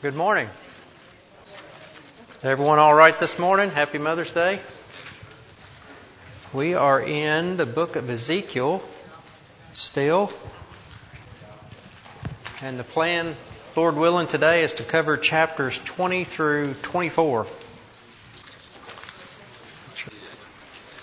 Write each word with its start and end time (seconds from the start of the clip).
Good 0.00 0.14
morning. 0.14 0.48
Everyone 2.44 2.78
all 2.78 2.94
right 2.94 3.18
this 3.18 3.36
morning? 3.36 3.70
Happy 3.70 3.98
Mother's 3.98 4.30
Day. 4.30 4.60
We 6.52 6.74
are 6.74 7.00
in 7.00 7.56
the 7.56 7.66
book 7.66 7.96
of 7.96 8.08
Ezekiel 8.08 8.80
still. 9.72 10.30
And 12.62 12.78
the 12.78 12.84
plan, 12.84 13.34
Lord 13.74 13.96
willing, 13.96 14.28
today 14.28 14.62
is 14.62 14.74
to 14.74 14.84
cover 14.84 15.16
chapters 15.16 15.76
20 15.86 16.22
through 16.22 16.74
24. 16.74 17.48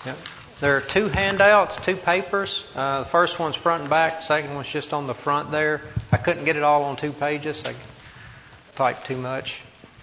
Yep. 0.06 0.16
There 0.60 0.76
are 0.78 0.80
two 0.80 1.08
handouts, 1.08 1.76
two 1.84 1.96
papers. 1.96 2.66
Uh, 2.74 3.00
the 3.00 3.04
first 3.10 3.38
one's 3.38 3.56
front 3.56 3.82
and 3.82 3.90
back. 3.90 4.20
The 4.20 4.24
second 4.24 4.54
one's 4.54 4.70
just 4.70 4.94
on 4.94 5.06
the 5.06 5.12
front 5.12 5.50
there. 5.50 5.82
I 6.10 6.16
couldn't 6.16 6.46
get 6.46 6.56
it 6.56 6.62
all 6.62 6.84
on 6.84 6.96
two 6.96 7.12
pages. 7.12 7.62
I 7.66 7.74
typed 8.76 9.06
too 9.06 9.16
much. 9.16 9.60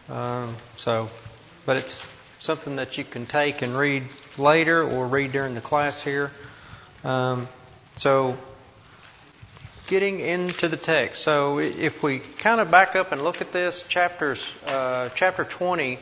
Um, 0.09 0.55
so, 0.77 1.09
but 1.65 1.77
it's 1.77 2.05
something 2.39 2.75
that 2.77 2.97
you 2.97 3.03
can 3.03 3.25
take 3.25 3.61
and 3.61 3.77
read 3.77 4.03
later 4.37 4.83
or 4.83 5.07
read 5.07 5.31
during 5.31 5.53
the 5.53 5.61
class 5.61 6.01
here. 6.01 6.31
Um, 7.03 7.47
so, 7.95 8.35
getting 9.87 10.19
into 10.19 10.67
the 10.67 10.77
text. 10.77 11.21
So, 11.21 11.59
if 11.59 12.03
we 12.03 12.19
kind 12.19 12.59
of 12.59 12.71
back 12.71 12.95
up 12.95 13.11
and 13.11 13.23
look 13.23 13.41
at 13.41 13.51
this, 13.53 13.87
chapters, 13.87 14.51
uh, 14.65 15.09
chapter 15.15 15.43
20, 15.43 15.99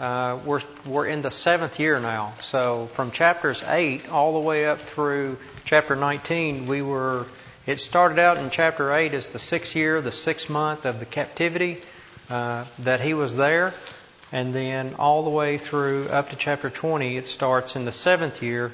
uh, 0.00 0.38
we're 0.44 0.60
we're 0.86 1.06
in 1.06 1.22
the 1.22 1.30
seventh 1.30 1.78
year 1.78 2.00
now. 2.00 2.32
So, 2.40 2.86
from 2.94 3.10
chapters 3.12 3.62
8 3.62 4.08
all 4.08 4.32
the 4.32 4.40
way 4.40 4.66
up 4.66 4.80
through 4.80 5.36
chapter 5.64 5.94
19, 5.94 6.66
we 6.66 6.82
were. 6.82 7.26
It 7.66 7.80
started 7.80 8.18
out 8.18 8.36
in 8.36 8.50
chapter 8.50 8.92
8 8.92 9.14
as 9.14 9.30
the 9.30 9.38
sixth 9.38 9.74
year, 9.74 10.02
the 10.02 10.12
sixth 10.12 10.50
month 10.50 10.84
of 10.84 10.98
the 10.98 11.06
captivity 11.06 11.80
uh, 12.30 12.64
that 12.80 13.00
he 13.00 13.14
was 13.14 13.36
there. 13.36 13.74
And 14.32 14.54
then 14.54 14.94
all 14.98 15.22
the 15.22 15.30
way 15.30 15.58
through 15.58 16.08
up 16.08 16.30
to 16.30 16.36
chapter 16.36 16.68
20, 16.68 17.16
it 17.16 17.26
starts 17.26 17.76
in 17.76 17.84
the 17.84 17.92
seventh 17.92 18.42
year 18.42 18.72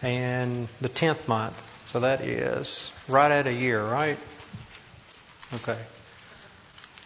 and 0.00 0.68
the 0.80 0.88
tenth 0.88 1.26
month. 1.26 1.60
So 1.86 2.00
that 2.00 2.20
is 2.20 2.92
right 3.08 3.30
at 3.30 3.46
a 3.46 3.52
year, 3.52 3.82
right? 3.82 4.18
Okay. 5.54 5.78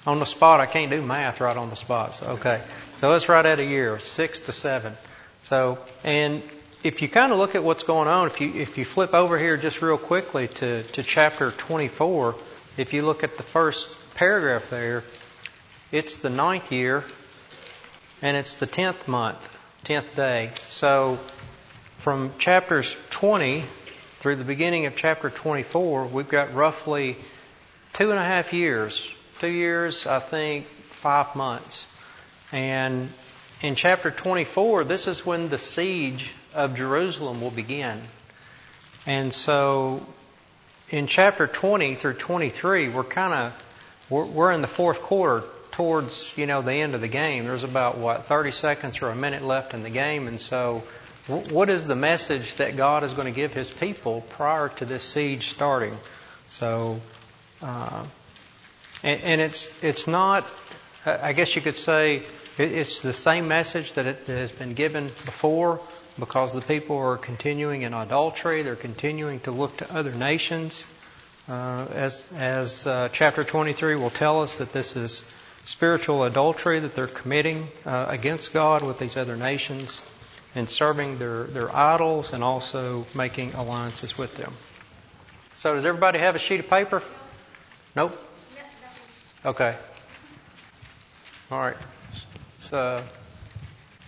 On 0.06 0.18
the 0.18 0.26
spot, 0.26 0.60
I 0.60 0.66
can't 0.66 0.90
do 0.90 1.02
math 1.02 1.40
right 1.40 1.56
on 1.56 1.70
the 1.70 1.76
spot. 1.76 2.14
So, 2.14 2.32
okay. 2.32 2.60
So 2.96 3.12
it's 3.12 3.28
right 3.28 3.44
at 3.44 3.58
a 3.58 3.64
year, 3.64 3.98
six 3.98 4.40
to 4.40 4.52
seven. 4.52 4.92
So, 5.42 5.78
and 6.04 6.42
if 6.84 7.02
you 7.02 7.08
kind 7.08 7.32
of 7.32 7.38
look 7.38 7.54
at 7.54 7.64
what's 7.64 7.82
going 7.82 8.08
on, 8.08 8.28
if 8.28 8.40
you, 8.40 8.52
if 8.54 8.78
you 8.78 8.84
flip 8.84 9.14
over 9.14 9.38
here 9.38 9.56
just 9.56 9.82
real 9.82 9.98
quickly 9.98 10.48
to, 10.48 10.82
to 10.82 11.02
chapter 11.02 11.50
24, 11.50 12.36
if 12.76 12.92
you 12.92 13.02
look 13.02 13.24
at 13.24 13.36
the 13.36 13.42
first 13.42 14.14
paragraph 14.14 14.70
there, 14.70 15.02
it's 15.92 16.18
the 16.18 16.30
ninth 16.30 16.72
year, 16.72 17.04
and 18.20 18.36
it's 18.36 18.56
the 18.56 18.66
tenth 18.66 19.06
month, 19.06 19.52
tenth 19.84 20.16
day. 20.16 20.50
So 20.56 21.16
from 21.98 22.32
chapters 22.38 22.96
20 23.10 23.62
through 24.18 24.36
the 24.36 24.44
beginning 24.44 24.86
of 24.86 24.96
chapter 24.96 25.30
24, 25.30 26.06
we've 26.06 26.28
got 26.28 26.54
roughly 26.54 27.16
two 27.92 28.10
and 28.10 28.18
a 28.18 28.24
half 28.24 28.52
years. 28.52 29.12
Two 29.38 29.48
years, 29.48 30.06
I 30.06 30.18
think, 30.18 30.66
five 30.66 31.36
months. 31.36 31.86
And 32.50 33.08
in 33.62 33.76
chapter 33.76 34.10
24, 34.10 34.84
this 34.84 35.06
is 35.06 35.24
when 35.24 35.50
the 35.50 35.58
siege 35.58 36.34
of 36.52 36.74
Jerusalem 36.74 37.40
will 37.40 37.50
begin. 37.50 38.00
And 39.06 39.32
so 39.32 40.04
in 40.90 41.06
chapter 41.06 41.46
20 41.46 41.94
through 41.94 42.14
23, 42.14 42.88
we're 42.88 43.04
kind 43.04 43.34
of, 43.34 44.06
we're, 44.10 44.24
we're 44.24 44.52
in 44.52 44.62
the 44.62 44.68
fourth 44.68 45.00
quarter 45.02 45.44
towards, 45.76 46.32
you 46.38 46.46
know, 46.46 46.62
the 46.62 46.72
end 46.72 46.94
of 46.94 47.02
the 47.02 47.08
game. 47.08 47.44
There's 47.44 47.62
about, 47.62 47.98
what, 47.98 48.24
30 48.24 48.50
seconds 48.50 49.02
or 49.02 49.10
a 49.10 49.14
minute 49.14 49.42
left 49.42 49.74
in 49.74 49.82
the 49.82 49.90
game. 49.90 50.26
And 50.26 50.40
so, 50.40 50.82
what 51.50 51.68
is 51.68 51.86
the 51.86 51.94
message 51.94 52.54
that 52.56 52.78
God 52.78 53.04
is 53.04 53.12
going 53.12 53.26
to 53.26 53.34
give 53.34 53.52
His 53.52 53.70
people 53.70 54.22
prior 54.30 54.70
to 54.70 54.86
this 54.86 55.04
siege 55.04 55.48
starting? 55.48 55.94
So, 56.48 56.98
uh, 57.60 58.04
and, 59.02 59.20
and 59.22 59.40
it's, 59.42 59.84
it's 59.84 60.06
not, 60.06 60.50
I 61.04 61.34
guess 61.34 61.54
you 61.54 61.60
could 61.60 61.76
say, 61.76 62.22
it's 62.56 63.02
the 63.02 63.12
same 63.12 63.46
message 63.46 63.92
that, 63.94 64.06
it, 64.06 64.18
has 64.28 64.52
been 64.52 64.72
given 64.72 65.08
before 65.08 65.78
because 66.18 66.54
the 66.54 66.62
people 66.62 66.96
are 66.96 67.18
continuing 67.18 67.82
in 67.82 67.92
adultery. 67.92 68.62
They're 68.62 68.76
continuing 68.76 69.40
to 69.40 69.50
look 69.50 69.76
to 69.78 69.94
other 69.94 70.12
nations. 70.12 70.90
Uh, 71.48 71.86
as 71.92 72.32
as 72.36 72.86
uh, 72.86 73.08
chapter 73.12 73.44
23 73.44 73.96
will 73.96 74.10
tell 74.10 74.42
us 74.42 74.56
that 74.56 74.72
this 74.72 74.96
is 74.96 75.32
spiritual 75.66 76.24
adultery 76.24 76.80
that 76.80 76.94
they're 76.94 77.06
committing 77.06 77.66
uh, 77.84 78.06
against 78.08 78.54
God 78.54 78.82
with 78.82 78.98
these 78.98 79.16
other 79.16 79.36
nations 79.36 80.00
and 80.54 80.70
serving 80.70 81.18
their, 81.18 81.44
their 81.44 81.74
idols 81.76 82.32
and 82.32 82.42
also 82.42 83.04
making 83.14 83.52
alliances 83.54 84.16
with 84.16 84.36
them. 84.36 84.52
So, 85.54 85.74
does 85.74 85.84
everybody 85.84 86.18
have 86.20 86.34
a 86.34 86.38
sheet 86.38 86.60
of 86.60 86.70
paper? 86.70 87.02
Nope? 87.94 88.16
Okay. 89.44 89.74
All 91.50 91.60
right. 91.60 91.76
So, 92.60 93.02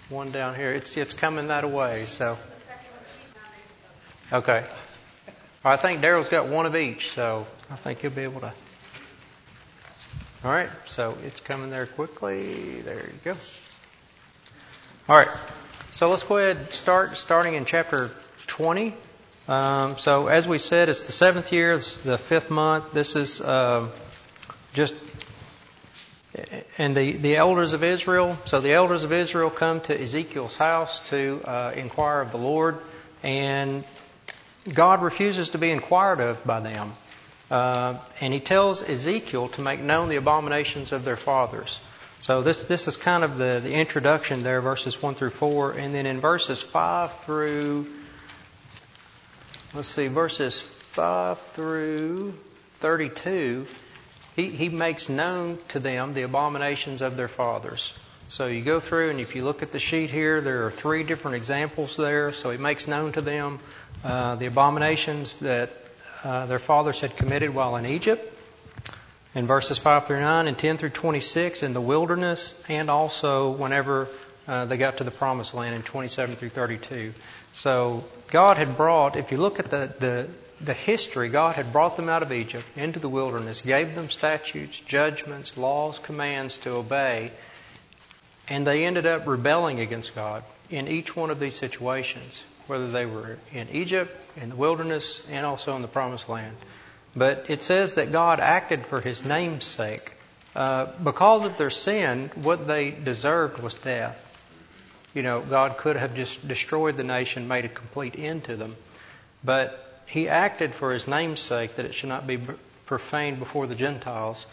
one 0.08 0.30
down 0.30 0.54
here. 0.54 0.72
It's, 0.72 0.97
it's 0.97 1.14
coming 1.14 1.48
that 1.48 1.68
way, 1.68 2.06
so. 2.06 2.38
Okay. 4.32 4.64
I 5.64 5.76
think 5.76 6.00
Daryl's 6.00 6.28
got 6.28 6.48
one 6.48 6.66
of 6.66 6.76
each, 6.76 7.10
so 7.10 7.47
I 7.70 7.76
think 7.76 8.00
he'll 8.00 8.10
be 8.10 8.22
able 8.22 8.41
to. 8.41 8.52
All 10.44 10.53
right, 10.53 10.71
so 10.87 11.19
it's 11.26 11.41
coming 11.41 11.71
there 11.71 11.87
quickly. 11.87 12.81
There 12.82 12.94
you 12.94 13.12
go. 13.25 13.34
All 15.09 15.16
right, 15.16 15.28
so 15.91 16.10
let's 16.10 16.22
go 16.22 16.38
ahead 16.38 16.59
and 16.59 16.71
start 16.71 17.16
starting 17.16 17.54
in 17.54 17.65
chapter 17.65 18.12
20. 18.47 18.94
Um, 19.48 19.98
so 19.98 20.28
as 20.28 20.47
we 20.47 20.59
said, 20.59 20.88
it's 20.91 21.06
the 21.06 21.12
seventh 21.12 21.53
year, 21.53 21.72
it's 21.72 21.98
the 21.98 22.19
fifth 22.19 22.50
month. 22.50 22.93
This 22.93 23.16
is 23.16 23.41
uh, 23.41 23.88
just 24.75 24.94
and 26.77 26.97
the, 26.97 27.15
the 27.15 27.34
elders 27.34 27.72
of 27.72 27.82
Israel. 27.82 28.38
So 28.44 28.60
the 28.60 28.75
elders 28.75 29.03
of 29.03 29.12
Israel 29.12 29.50
come 29.50 29.81
to 29.82 30.00
Ezekiel's 30.00 30.56
house 30.56 31.00
to 31.09 31.43
uh, 31.44 31.72
inquire 31.75 32.21
of 32.21 32.31
the 32.31 32.38
Lord, 32.38 32.78
and 33.25 33.82
God 34.72 35.03
refuses 35.03 35.48
to 35.48 35.59
be 35.59 35.72
inquired 35.72 36.21
of 36.21 36.44
by 36.44 36.60
them. 36.60 36.93
Uh, 37.50 37.97
and 38.20 38.34
he 38.34 38.41
tells 38.41 38.82
Ezekiel 38.82 39.48
to 39.48 39.62
make 39.62 39.81
known 39.81 40.09
the 40.09 40.16
abominations 40.16 40.92
of 40.92 41.04
their 41.04 41.16
fathers. 41.16 41.81
So 42.20 42.42
this 42.42 42.64
this 42.64 42.88
is 42.88 42.97
kind 42.97 43.25
of 43.25 43.38
the, 43.38 43.60
the 43.62 43.72
introduction 43.72 44.42
there, 44.42 44.60
verses 44.60 45.00
one 45.03 45.14
through 45.14 45.31
four, 45.31 45.72
and 45.72 45.94
then 45.94 46.04
in 46.04 46.20
verses 46.20 46.60
five 46.60 47.14
through 47.20 47.86
let's 49.75 49.88
see, 49.88 50.09
verses 50.09 50.60
five 50.60 51.38
through 51.38 52.34
thirty-two, 52.75 53.66
he, 54.36 54.50
he 54.50 54.69
makes 54.69 55.09
known 55.09 55.59
to 55.69 55.78
them 55.78 56.15
the 56.15 56.22
abominations 56.22 57.03
of 57.03 57.16
their 57.16 57.28
fathers. 57.28 57.98
So 58.28 58.47
you 58.47 58.62
go 58.62 58.80
through, 58.80 59.10
and 59.10 59.20
if 59.20 59.36
you 59.36 59.44
look 59.44 59.62
at 59.62 59.72
the 59.72 59.78
sheet 59.78 60.10
here, 60.10 60.41
there 60.41 60.66
are 60.66 60.70
three 60.70 61.03
different 61.03 61.36
examples 61.36 61.97
there. 61.97 62.32
So 62.32 62.50
he 62.50 62.59
makes 62.59 62.86
known 62.86 63.12
to 63.12 63.20
them 63.20 63.59
uh, 64.04 64.36
the 64.36 64.47
abominations 64.47 65.36
that 65.36 65.70
uh, 66.24 66.46
their 66.46 66.58
fathers 66.58 67.00
had 67.00 67.16
committed 67.16 67.54
while 67.54 67.76
in 67.76 67.86
Egypt. 67.86 68.34
In 69.34 69.46
verses 69.46 69.78
5 69.78 70.06
through 70.06 70.20
9 70.20 70.48
and 70.48 70.58
10 70.58 70.78
through 70.78 70.90
26 70.90 71.62
in 71.62 71.72
the 71.74 71.80
wilderness, 71.80 72.62
and 72.68 72.90
also 72.90 73.50
whenever 73.50 74.08
uh, 74.48 74.64
they 74.64 74.78
got 74.78 74.96
to 74.96 75.04
the 75.04 75.10
promised 75.10 75.54
land 75.54 75.74
in 75.74 75.82
27 75.82 76.34
through 76.34 76.48
32. 76.48 77.12
So 77.52 78.04
God 78.30 78.56
had 78.56 78.76
brought, 78.76 79.16
if 79.16 79.30
you 79.30 79.38
look 79.38 79.58
at 79.58 79.70
the, 79.70 79.92
the, 79.98 80.28
the 80.60 80.72
history, 80.72 81.28
God 81.28 81.56
had 81.56 81.72
brought 81.72 81.96
them 81.96 82.08
out 82.08 82.22
of 82.22 82.32
Egypt 82.32 82.66
into 82.76 82.98
the 82.98 83.08
wilderness, 83.08 83.60
gave 83.60 83.94
them 83.94 84.10
statutes, 84.10 84.80
judgments, 84.80 85.56
laws, 85.56 85.98
commands 85.98 86.56
to 86.58 86.76
obey, 86.76 87.30
and 88.48 88.66
they 88.66 88.86
ended 88.86 89.04
up 89.04 89.26
rebelling 89.26 89.80
against 89.80 90.14
God 90.14 90.42
in 90.71 90.88
each 90.88 91.14
one 91.14 91.30
of 91.30 91.38
these 91.38 91.54
situations 91.54 92.42
whether 92.68 92.88
they 92.91 93.06
were 93.06 93.38
in 93.53 93.68
Egypt, 93.70 94.15
in 94.36 94.50
the 94.50 94.56
wilderness, 94.56 95.28
and 95.30 95.44
also 95.47 95.76
in 95.76 95.82
the 95.82 95.88
promised 95.88 96.28
land. 96.28 96.56
But 97.16 97.47
it 97.48 97.62
says 97.62 97.94
that 97.94 98.12
God 98.12 98.41
acted 98.41 98.86
for 98.86 99.00
his 99.00 99.24
name's 99.24 99.65
sake. 99.65 100.12
Uh, 100.54 100.86
because 101.03 101.44
of 101.44 101.56
their 101.56 101.70
sin, 101.70 102.30
what 102.34 102.66
they 102.66 102.91
deserved 102.91 103.62
was 103.62 103.74
death. 103.74 104.24
You 105.15 105.22
know, 105.22 105.41
God 105.41 105.76
could 105.78 105.97
have 105.97 106.15
just 106.15 106.47
destroyed 106.47 106.97
the 106.97 107.04
nation, 107.04 107.48
made 107.48 107.65
a 107.65 107.68
complete 107.68 108.18
end 108.18 108.44
to 108.44 108.56
them. 108.56 108.74
But 109.42 110.03
he 110.06 110.28
acted 110.28 110.74
for 110.74 110.92
his 110.92 111.09
name's 111.09 111.41
sake 111.41 111.76
that 111.76 111.86
it 111.86 111.94
should 111.94 112.09
not 112.09 112.26
be 112.26 112.38
profaned 112.86 113.38
before 113.38 113.66
the 113.66 113.74
Gentiles. 113.74 114.47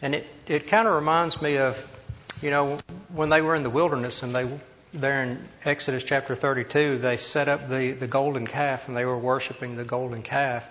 And 0.00 0.14
it, 0.14 0.26
it 0.46 0.68
kind 0.68 0.86
of 0.86 0.94
reminds 0.94 1.40
me 1.40 1.58
of, 1.58 1.76
you 2.42 2.50
know, 2.50 2.78
when 3.12 3.28
they 3.30 3.42
were 3.42 3.54
in 3.54 3.62
the 3.62 3.70
wilderness 3.70 4.22
and 4.22 4.32
they 4.32 4.48
there 4.92 5.22
in 5.22 5.38
Exodus 5.64 6.02
chapter 6.02 6.34
32, 6.34 6.98
they 6.98 7.16
set 7.16 7.48
up 7.48 7.68
the, 7.68 7.92
the 7.92 8.06
golden 8.06 8.46
calf 8.46 8.88
and 8.88 8.96
they 8.96 9.04
were 9.04 9.18
worshiping 9.18 9.76
the 9.76 9.84
golden 9.84 10.22
calf. 10.22 10.68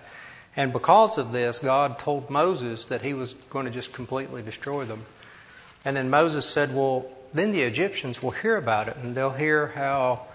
And 0.56 0.72
because 0.72 1.18
of 1.18 1.30
this, 1.30 1.60
God 1.60 1.98
told 1.98 2.30
Moses 2.30 2.86
that 2.86 3.02
he 3.02 3.14
was 3.14 3.32
going 3.32 3.66
to 3.66 3.70
just 3.70 3.92
completely 3.92 4.42
destroy 4.42 4.84
them. 4.84 5.04
And 5.84 5.96
then 5.96 6.10
Moses 6.10 6.46
said, 6.46 6.74
Well, 6.74 7.06
then 7.32 7.52
the 7.52 7.62
Egyptians 7.62 8.22
will 8.22 8.30
hear 8.32 8.56
about 8.56 8.88
it, 8.88 8.96
and 8.96 9.14
they'll 9.14 9.30
hear 9.30 9.68
how 9.68 10.26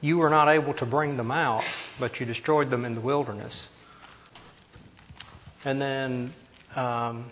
you 0.00 0.18
were 0.18 0.30
not 0.30 0.48
able 0.48 0.74
to 0.74 0.86
bring 0.86 1.16
them 1.16 1.30
out, 1.30 1.64
but 1.98 2.20
you 2.20 2.26
destroyed 2.26 2.70
them 2.70 2.84
in 2.84 2.94
the 2.94 3.00
wilderness. 3.00 3.70
And 5.64 5.80
then, 5.80 6.32
um, 6.74 7.30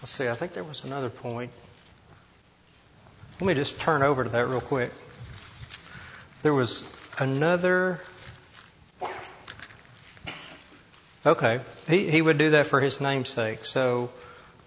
let's 0.00 0.12
see, 0.12 0.28
I 0.28 0.34
think 0.34 0.54
there 0.54 0.64
was 0.64 0.84
another 0.84 1.10
point. 1.10 1.50
Let 3.42 3.48
me 3.48 3.54
just 3.54 3.80
turn 3.80 4.04
over 4.04 4.22
to 4.22 4.30
that 4.30 4.46
real 4.46 4.60
quick. 4.60 4.92
There 6.44 6.54
was 6.54 6.88
another. 7.18 7.98
Okay, 11.26 11.58
he, 11.88 12.08
he 12.08 12.22
would 12.22 12.38
do 12.38 12.50
that 12.50 12.68
for 12.68 12.80
his 12.80 13.00
namesake. 13.00 13.64
So, 13.64 14.10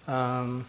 um, 0.06 0.66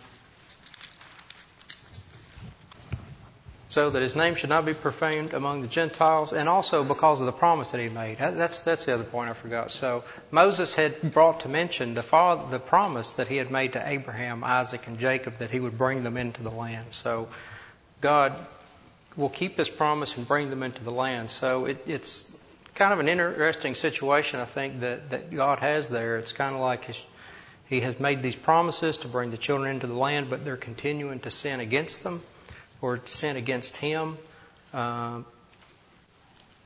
so 3.68 3.90
that 3.90 4.02
his 4.02 4.16
name 4.16 4.36
should 4.36 4.52
not 4.52 4.66
be 4.66 4.74
profaned 4.74 5.34
among 5.34 5.62
the 5.62 5.68
Gentiles, 5.68 6.32
and 6.32 6.48
also 6.48 6.86
because 6.86 7.20
of 7.20 7.26
the 7.26 7.34
promise 7.34 7.72
that 7.72 7.82
he 7.82 7.90
made. 7.90 8.20
That's 8.20 8.62
that's 8.62 8.86
the 8.86 8.94
other 8.94 9.04
point 9.04 9.30
I 9.32 9.34
forgot. 9.34 9.70
So 9.70 10.06
Moses 10.32 10.74
had 10.74 11.12
brought 11.12 11.42
to 11.42 11.50
mention 11.50 11.94
the 11.94 12.04
father, 12.04 12.52
the 12.52 12.60
promise 12.60 13.12
that 13.12 13.28
he 13.28 13.36
had 13.36 13.52
made 13.52 13.74
to 13.74 13.86
Abraham, 13.86 14.46
Isaac, 14.46 14.88
and 14.88 14.98
Jacob 14.98 15.40
that 15.40 15.50
he 15.50 15.60
would 15.60 15.78
bring 15.78 16.04
them 16.04 16.16
into 16.16 16.42
the 16.42 16.52
land. 16.52 16.94
So 16.94 17.28
God 18.02 18.34
will 19.16 19.30
keep 19.30 19.58
his 19.58 19.70
promise 19.70 20.18
and 20.18 20.28
bring 20.28 20.50
them 20.50 20.64
into 20.64 20.84
the 20.84 20.92
land. 20.92 21.32
So 21.32 21.66
it, 21.66 21.84
it's 21.88 22.40
kind 22.76 22.94
of 22.94 23.00
an 23.00 23.10
interesting 23.10 23.74
situation, 23.76 24.40
I 24.40 24.46
think, 24.46 24.82
that, 24.82 25.10
that 25.10 25.34
God 25.34 25.60
has 25.60 25.90
there. 25.90 26.18
It's 26.18 26.34
kind 26.34 26.54
of 26.54 26.62
like 26.62 26.86
his, 26.86 27.04
he 27.68 27.80
has 27.82 28.00
made 28.00 28.22
these 28.22 28.36
promises 28.36 28.98
to 28.98 29.08
bring 29.08 29.32
the 29.32 29.38
children 29.38 29.72
into 29.72 29.88
the 29.88 29.96
land, 29.96 30.30
but 30.30 30.46
they're 30.46 30.58
continuing 30.58 31.20
to 31.22 31.32
sin 31.32 31.60
against 31.60 32.04
them 32.04 32.22
or 32.82 33.00
sin 33.06 33.36
against 33.36 33.78
him. 33.78 34.18
Uh, 34.74 35.22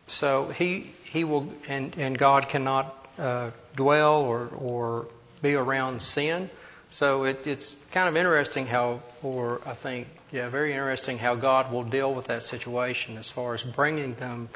so 0.07 0.49
he 0.49 0.91
he 1.05 1.23
will 1.23 1.51
and 1.69 1.95
and 1.97 2.17
God 2.17 2.49
cannot 2.49 2.93
uh, 3.17 3.51
dwell 3.75 4.21
or 4.21 4.49
or 4.57 5.07
be 5.41 5.55
around 5.55 6.01
sin. 6.01 6.49
So 6.91 7.23
it, 7.23 7.47
it's 7.47 7.73
kind 7.91 8.09
of 8.09 8.17
interesting 8.17 8.67
how, 8.67 9.01
or 9.23 9.61
I 9.65 9.73
think, 9.73 10.07
yeah, 10.31 10.49
very 10.49 10.73
interesting 10.73 11.17
how 11.17 11.35
God 11.35 11.71
will 11.71 11.83
deal 11.85 12.13
with 12.13 12.25
that 12.25 12.43
situation 12.43 13.17
as 13.17 13.29
far 13.29 13.53
as 13.53 13.63
bringing 13.63 14.13
them, 14.15 14.49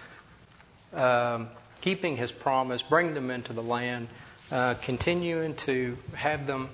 um, 0.93 1.47
keeping 1.79 2.17
His 2.17 2.33
promise, 2.33 2.83
bringing 2.83 3.13
them 3.13 3.31
into 3.31 3.53
the 3.53 3.63
land, 3.63 4.09
uh, 4.51 4.73
continuing 4.81 5.55
to 5.55 5.97
have 6.13 6.45
them 6.45 6.69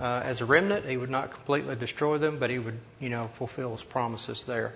uh, 0.00 0.22
as 0.24 0.40
a 0.40 0.46
remnant. 0.46 0.86
He 0.86 0.96
would 0.96 1.10
not 1.10 1.30
completely 1.30 1.76
destroy 1.76 2.16
them, 2.16 2.38
but 2.38 2.48
he 2.48 2.58
would, 2.58 2.78
you 2.98 3.10
know, 3.10 3.28
fulfill 3.34 3.72
his 3.72 3.82
promises 3.82 4.44
there. 4.44 4.72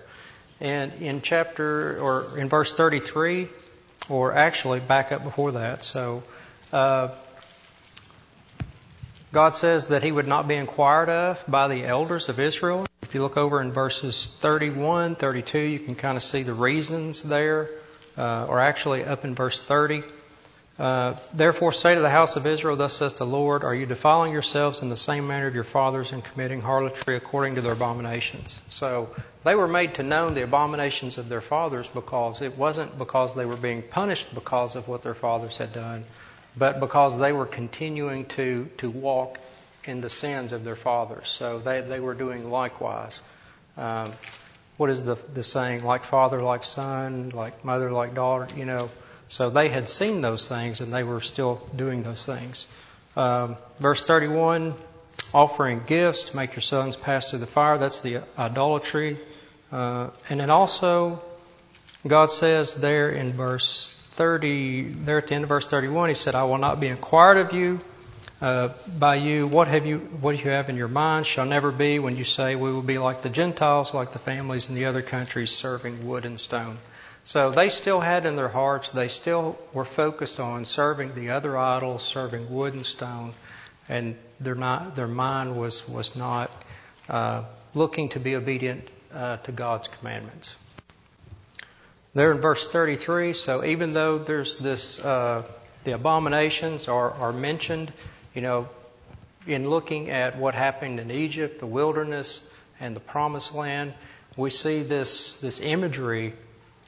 And 0.59 0.93
in 1.01 1.23
chapter 1.23 1.99
or 1.99 2.37
in 2.37 2.47
verse 2.47 2.73
33, 2.73 3.47
or 4.07 4.33
actually 4.33 4.81
back 4.81 5.11
up 5.11 5.23
before 5.23 5.53
that, 5.53 5.83
so 5.83 6.21
uh, 6.71 7.09
God 9.31 9.55
says 9.55 9.87
that 9.87 10.03
he 10.03 10.11
would 10.11 10.27
not 10.27 10.47
be 10.47 10.55
inquired 10.55 11.07
of 11.07 11.43
by 11.47 11.69
the 11.69 11.85
elders 11.85 12.27
of 12.27 12.39
Israel. 12.39 12.85
If 13.01 13.15
you 13.15 13.21
look 13.21 13.37
over 13.37 13.61
in 13.61 13.71
verses 13.71 14.27
31, 14.27 15.15
32, 15.15 15.57
you 15.57 15.79
can 15.79 15.95
kind 15.95 16.17
of 16.17 16.23
see 16.23 16.43
the 16.43 16.53
reasons 16.53 17.23
there, 17.23 17.69
uh, 18.17 18.47
or 18.49 18.59
actually 18.59 19.05
up 19.05 19.23
in 19.23 19.33
verse 19.33 19.61
30. 19.61 20.03
Uh, 20.77 21.15
Therefore 21.33 21.71
say 21.71 21.95
to 21.95 22.01
the 22.01 22.09
house 22.09 22.35
of 22.35 22.45
Israel, 22.45 22.75
Thus 22.75 22.93
says 22.93 23.13
the 23.13 23.25
Lord, 23.25 23.63
Are 23.63 23.73
you 23.73 23.85
defiling 23.85 24.33
yourselves 24.33 24.81
in 24.81 24.89
the 24.89 24.97
same 24.97 25.27
manner 25.27 25.47
of 25.47 25.55
your 25.55 25.63
fathers 25.63 26.11
and 26.11 26.21
committing 26.21 26.61
harlotry 26.61 27.15
according 27.15 27.55
to 27.55 27.61
their 27.61 27.73
abominations? 27.73 28.59
So 28.69 29.15
they 29.45 29.55
were 29.55 29.67
made 29.67 29.95
to 29.95 30.03
know 30.03 30.29
the 30.29 30.43
abominations 30.43 31.17
of 31.17 31.29
their 31.29 31.41
fathers 31.41 31.87
because 31.87 32.41
it 32.41 32.57
wasn't 32.57 32.97
because 32.97 33.33
they 33.35 33.45
were 33.45 33.55
being 33.55 33.81
punished 33.81 34.33
because 34.35 34.75
of 34.75 34.89
what 34.89 35.03
their 35.03 35.13
fathers 35.13 35.55
had 35.55 35.73
done, 35.73 36.03
but 36.57 36.79
because 36.79 37.19
they 37.19 37.31
were 37.31 37.45
continuing 37.45 38.25
to, 38.25 38.69
to 38.77 38.89
walk 38.89 39.39
in 39.85 40.01
the 40.01 40.09
sins 40.09 40.51
of 40.51 40.63
their 40.63 40.75
fathers. 40.75 41.27
So 41.27 41.59
they, 41.59 41.81
they 41.81 41.99
were 41.99 42.13
doing 42.13 42.49
likewise. 42.49 43.21
Um, 43.77 44.11
what 44.77 44.89
is 44.89 45.03
the, 45.03 45.15
the 45.33 45.43
saying? 45.43 45.83
Like 45.83 46.03
father, 46.03 46.41
like 46.41 46.63
son, 46.63 47.29
like 47.29 47.63
mother, 47.63 47.91
like 47.91 48.13
daughter, 48.13 48.47
you 48.55 48.65
know. 48.65 48.89
So 49.27 49.49
they 49.49 49.69
had 49.69 49.87
seen 49.87 50.21
those 50.21 50.47
things 50.47 50.81
and 50.81 50.93
they 50.93 51.03
were 51.03 51.21
still 51.21 51.61
doing 51.75 52.03
those 52.03 52.25
things. 52.25 52.71
Um, 53.15 53.57
verse 53.79 54.03
31, 54.03 54.73
offering 55.33 55.81
gifts 55.85 56.31
to 56.31 56.35
make 56.35 56.53
your 56.53 56.61
sons 56.61 56.95
pass 56.95 57.29
through 57.29 57.39
the 57.39 57.47
fire. 57.47 57.77
That's 57.77 58.01
the 58.01 58.21
idolatry. 58.37 59.17
Uh, 59.71 60.09
and 60.29 60.39
then 60.39 60.49
also, 60.49 61.21
God 62.05 62.31
says 62.31 62.75
there 62.75 63.09
in 63.09 63.31
verse 63.31 64.00
30, 64.11 64.83
there 65.05 65.17
at 65.17 65.27
the 65.27 65.35
end 65.35 65.43
of 65.43 65.49
verse 65.49 65.65
31, 65.65 66.09
He 66.09 66.15
said, 66.15 66.35
I 66.35 66.43
will 66.43 66.57
not 66.57 66.79
be 66.79 66.87
inquired 66.87 67.37
of 67.37 67.53
you, 67.53 67.79
uh, 68.41 68.69
by 68.97 69.15
you, 69.15 69.45
what 69.45 69.67
have 69.67 69.85
you, 69.85 69.99
what 69.99 70.31
you 70.31 70.49
have 70.49 70.69
in 70.69 70.75
your 70.75 70.87
mind 70.87 71.27
shall 71.27 71.45
never 71.45 71.71
be 71.71 71.99
when 71.99 72.15
you 72.17 72.23
say 72.23 72.55
we 72.55 72.71
will 72.71 72.81
be 72.81 72.97
like 72.97 73.21
the 73.21 73.29
Gentiles, 73.29 73.93
like 73.93 74.13
the 74.13 74.19
families 74.19 74.67
in 74.67 74.73
the 74.73 74.85
other 74.85 75.03
countries 75.03 75.51
serving 75.51 76.07
wood 76.07 76.25
and 76.25 76.39
stone. 76.39 76.79
So 77.23 77.51
they 77.51 77.69
still 77.69 77.99
had 77.99 78.25
in 78.25 78.35
their 78.35 78.49
hearts, 78.49 78.91
they 78.91 79.09
still 79.09 79.59
were 79.73 79.85
focused 79.85 80.39
on 80.39 80.65
serving 80.65 81.13
the 81.13 81.29
other 81.29 81.55
idols, 81.55 82.01
serving 82.01 82.51
wood 82.51 82.73
and 82.73 82.83
stone, 82.83 83.33
and 83.87 84.15
their 84.39 84.55
not, 84.55 84.95
their 84.95 85.07
mind 85.07 85.55
was 85.55 85.87
was 85.87 86.15
not 86.15 86.49
uh, 87.09 87.43
looking 87.75 88.09
to 88.09 88.19
be 88.19 88.35
obedient 88.35 88.87
uh, 89.13 89.37
to 89.37 89.51
God's 89.51 89.87
commandments. 89.87 90.55
There 92.13 92.33
in 92.33 92.41
verse 92.41 92.67
33, 92.67 93.33
so 93.33 93.63
even 93.63 93.93
though 93.93 94.17
there's 94.17 94.57
this, 94.57 95.03
uh, 95.03 95.43
the 95.85 95.93
abominations 95.93 96.89
are, 96.89 97.11
are 97.11 97.31
mentioned, 97.31 97.91
you 98.35 98.41
know, 98.41 98.67
in 99.47 99.69
looking 99.69 100.09
at 100.09 100.37
what 100.37 100.53
happened 100.53 100.99
in 100.99 101.09
Egypt, 101.09 101.59
the 101.59 101.65
wilderness, 101.65 102.53
and 102.81 102.95
the 102.95 102.99
promised 102.99 103.55
land, 103.55 103.93
we 104.35 104.49
see 104.49 104.83
this, 104.83 105.39
this 105.39 105.61
imagery 105.61 106.33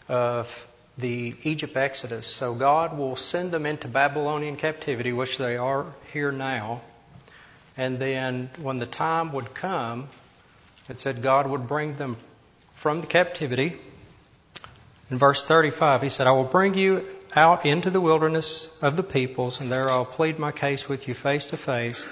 of 0.09 0.67
the 0.97 1.33
Egypt 1.43 1.77
Exodus. 1.77 2.27
So 2.27 2.53
God 2.53 2.97
will 2.97 3.15
send 3.15 3.51
them 3.51 3.65
into 3.65 3.87
Babylonian 3.87 4.57
captivity, 4.57 5.13
which 5.13 5.37
they 5.37 5.55
are 5.55 5.85
here 6.11 6.33
now. 6.33 6.81
And 7.77 7.97
then 7.97 8.49
when 8.57 8.79
the 8.79 8.85
time 8.85 9.31
would 9.31 9.53
come, 9.53 10.09
it 10.89 10.99
said 10.99 11.21
God 11.21 11.49
would 11.49 11.67
bring 11.67 11.95
them 11.95 12.17
from 12.73 12.99
the 12.99 13.07
captivity. 13.07 13.79
In 15.13 15.19
verse 15.19 15.43
35, 15.43 16.01
he 16.01 16.09
said, 16.09 16.25
I 16.25 16.31
will 16.31 16.43
bring 16.43 16.73
you 16.73 17.05
out 17.35 17.67
into 17.67 17.91
the 17.91 18.01
wilderness 18.01 18.75
of 18.81 18.97
the 18.97 19.03
peoples, 19.03 19.61
and 19.61 19.71
there 19.71 19.87
I'll 19.87 20.05
plead 20.05 20.39
my 20.39 20.51
case 20.51 20.89
with 20.89 21.07
you 21.07 21.13
face 21.13 21.51
to 21.51 21.55
face, 21.55 22.07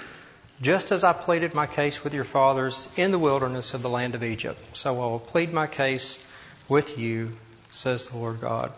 just 0.60 0.92
as 0.92 1.02
I 1.02 1.12
pleaded 1.12 1.52
my 1.52 1.66
case 1.66 2.04
with 2.04 2.14
your 2.14 2.22
fathers 2.22 2.94
in 2.96 3.10
the 3.10 3.18
wilderness 3.18 3.74
of 3.74 3.82
the 3.82 3.88
land 3.88 4.14
of 4.14 4.22
Egypt. 4.22 4.76
So 4.76 4.94
I 4.94 5.08
will 5.08 5.18
plead 5.18 5.52
my 5.52 5.66
case 5.66 6.24
with 6.68 6.96
you 6.96 7.32
says 7.70 8.08
the 8.08 8.18
Lord 8.18 8.40
God. 8.40 8.72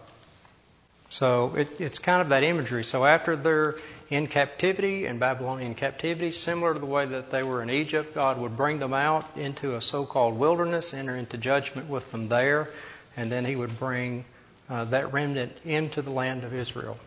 So 1.10 1.56
it, 1.56 1.78
it's 1.78 1.98
kind 1.98 2.22
of 2.22 2.30
that 2.30 2.44
imagery. 2.44 2.82
So 2.82 3.04
after 3.04 3.36
they're 3.36 3.74
in 4.08 4.26
captivity, 4.28 5.04
in 5.04 5.18
Babylonian 5.18 5.74
captivity, 5.74 6.30
similar 6.30 6.72
to 6.72 6.80
the 6.80 6.86
way 6.86 7.04
that 7.04 7.30
they 7.30 7.42
were 7.42 7.62
in 7.62 7.68
Egypt, 7.68 8.14
God 8.14 8.38
would 8.38 8.56
bring 8.56 8.78
them 8.78 8.94
out 8.94 9.26
into 9.36 9.76
a 9.76 9.82
so-called 9.82 10.38
wilderness, 10.38 10.94
enter 10.94 11.14
into 11.14 11.36
judgment 11.36 11.90
with 11.90 12.10
them 12.10 12.28
there, 12.28 12.70
and 13.16 13.30
then 13.30 13.44
He 13.44 13.56
would 13.56 13.78
bring 13.78 14.25
uh, 14.68 14.85
that 14.87 15.12
remnant 15.12 15.56
into 15.64 16.02
the 16.02 16.11
land 16.11 16.44
of 16.44 16.54
Israel. 16.54 16.99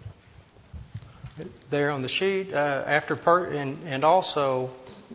There 1.70 1.92
on 1.92 2.02
the 2.02 2.08
sheet, 2.08 2.54
uh, 2.54 2.84
after 2.86 3.16
per- 3.16 3.46
and, 3.46 3.84
and 3.86 4.04
also 4.04 4.72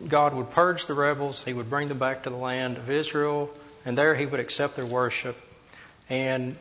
God 0.07 0.33
would 0.33 0.51
purge 0.51 0.85
the 0.85 0.93
rebels. 0.93 1.43
He 1.43 1.53
would 1.53 1.69
bring 1.69 1.87
them 1.87 1.99
back 1.99 2.23
to 2.23 2.29
the 2.29 2.37
land 2.37 2.77
of 2.77 2.89
Israel, 2.89 3.49
and 3.85 3.97
there 3.97 4.15
He 4.15 4.25
would 4.25 4.39
accept 4.39 4.75
their 4.75 4.85
worship 4.85 5.37
and 6.09 6.55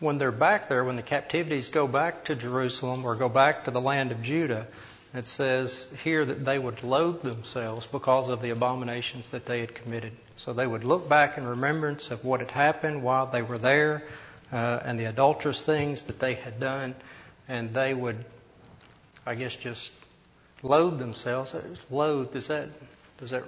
when 0.00 0.18
they're 0.18 0.32
back 0.32 0.68
there, 0.68 0.84
when 0.84 0.96
the 0.96 1.02
captivities 1.02 1.68
go 1.68 1.86
back 1.86 2.24
to 2.24 2.34
Jerusalem 2.34 3.04
or 3.04 3.14
go 3.14 3.28
back 3.28 3.64
to 3.64 3.70
the 3.70 3.80
land 3.80 4.12
of 4.12 4.22
Judah, 4.22 4.66
it 5.14 5.26
says 5.26 5.94
here 6.02 6.24
that 6.24 6.44
they 6.44 6.58
would 6.58 6.82
loathe 6.82 7.22
themselves 7.22 7.86
because 7.86 8.28
of 8.28 8.42
the 8.42 8.50
abominations 8.50 9.30
that 9.30 9.46
they 9.46 9.60
had 9.60 9.74
committed. 9.74 10.12
So 10.36 10.52
they 10.52 10.66
would 10.66 10.84
look 10.84 11.08
back 11.08 11.38
in 11.38 11.46
remembrance 11.46 12.10
of 12.10 12.24
what 12.24 12.40
had 12.40 12.50
happened 12.50 13.02
while 13.02 13.26
they 13.26 13.42
were 13.42 13.58
there 13.58 14.02
uh, 14.52 14.80
and 14.84 14.98
the 14.98 15.04
adulterous 15.04 15.62
things 15.62 16.04
that 16.04 16.18
they 16.18 16.34
had 16.34 16.58
done, 16.58 16.94
and 17.48 17.72
they 17.72 17.94
would, 17.94 18.24
I 19.24 19.36
guess, 19.36 19.54
just 19.54 19.92
loathe 20.62 20.98
themselves. 20.98 21.54
Loathe 21.90 22.32
does 22.32 22.48
that 22.48 22.68
does 23.18 23.30
that 23.30 23.44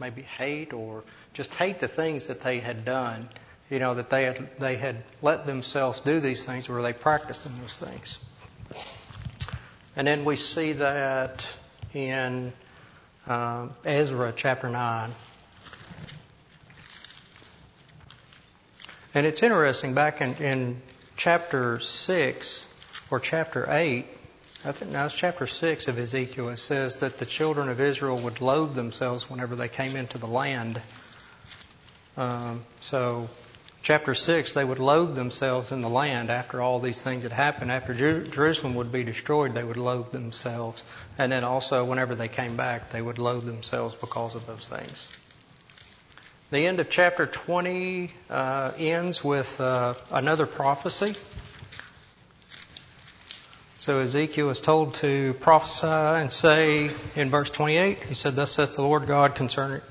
maybe 0.00 0.22
hate 0.22 0.72
or 0.72 1.04
just 1.34 1.54
hate 1.54 1.78
the 1.78 1.88
things 1.88 2.26
that 2.26 2.42
they 2.42 2.58
had 2.58 2.84
done 2.84 3.28
you 3.70 3.78
know, 3.78 3.94
that 3.94 4.10
they 4.10 4.24
had, 4.24 4.48
they 4.60 4.76
had 4.76 4.96
let 5.22 5.46
themselves 5.46 6.00
do 6.00 6.20
these 6.20 6.44
things 6.44 6.68
where 6.68 6.82
they 6.82 6.92
practiced 6.92 7.46
in 7.46 7.60
those 7.60 7.76
things. 7.76 8.18
And 9.96 10.06
then 10.06 10.24
we 10.24 10.36
see 10.36 10.72
that 10.72 11.50
in 11.92 12.52
uh, 13.28 13.68
Ezra 13.84 14.32
chapter 14.34 14.68
9. 14.68 15.10
And 19.14 19.26
it's 19.26 19.42
interesting, 19.44 19.94
back 19.94 20.20
in, 20.20 20.34
in 20.42 20.82
chapter 21.16 21.78
6 21.78 22.68
or 23.10 23.20
chapter 23.20 23.66
8, 23.70 24.04
I 24.64 24.72
think 24.72 24.90
now 24.90 25.06
it's 25.06 25.14
chapter 25.14 25.46
6 25.46 25.86
of 25.86 25.98
Ezekiel, 25.98 26.48
it 26.48 26.56
says 26.56 26.98
that 26.98 27.18
the 27.18 27.26
children 27.26 27.68
of 27.68 27.80
Israel 27.80 28.18
would 28.18 28.40
loathe 28.40 28.74
themselves 28.74 29.30
whenever 29.30 29.54
they 29.54 29.68
came 29.68 29.94
into 29.94 30.18
the 30.18 30.26
land. 30.26 30.80
Um, 32.16 32.64
so 32.80 33.28
chapter 33.84 34.14
6, 34.14 34.52
they 34.52 34.64
would 34.64 34.78
loathe 34.78 35.14
themselves 35.14 35.70
in 35.70 35.82
the 35.82 35.88
land 35.88 36.30
after 36.30 36.60
all 36.60 36.80
these 36.80 37.00
things 37.00 37.22
had 37.22 37.32
happened. 37.32 37.70
After 37.70 37.92
Jer- 37.94 38.24
Jerusalem 38.24 38.74
would 38.76 38.90
be 38.90 39.04
destroyed, 39.04 39.54
they 39.54 39.62
would 39.62 39.76
loathe 39.76 40.10
themselves. 40.10 40.82
And 41.18 41.30
then 41.30 41.44
also, 41.44 41.84
whenever 41.84 42.14
they 42.14 42.28
came 42.28 42.56
back, 42.56 42.90
they 42.90 43.00
would 43.00 43.18
loathe 43.18 43.44
themselves 43.44 43.94
because 43.94 44.34
of 44.34 44.46
those 44.46 44.68
things. 44.68 45.08
The 46.50 46.66
end 46.66 46.80
of 46.80 46.88
chapter 46.88 47.26
20 47.26 48.10
uh, 48.30 48.72
ends 48.78 49.22
with 49.22 49.60
uh, 49.60 49.94
another 50.10 50.46
prophecy. 50.46 51.14
So 53.76 53.98
Ezekiel 53.98 54.48
is 54.48 54.60
told 54.60 54.94
to 54.96 55.34
prophesy 55.40 55.86
and 55.86 56.32
say 56.32 56.90
in 57.16 57.28
verse 57.28 57.50
28, 57.50 57.98
he 58.04 58.14
said, 58.14 58.34
Thus 58.34 58.52
says 58.52 58.74
the 58.74 58.82
Lord 58.82 59.06
God 59.06 59.34
concerning. 59.34 59.82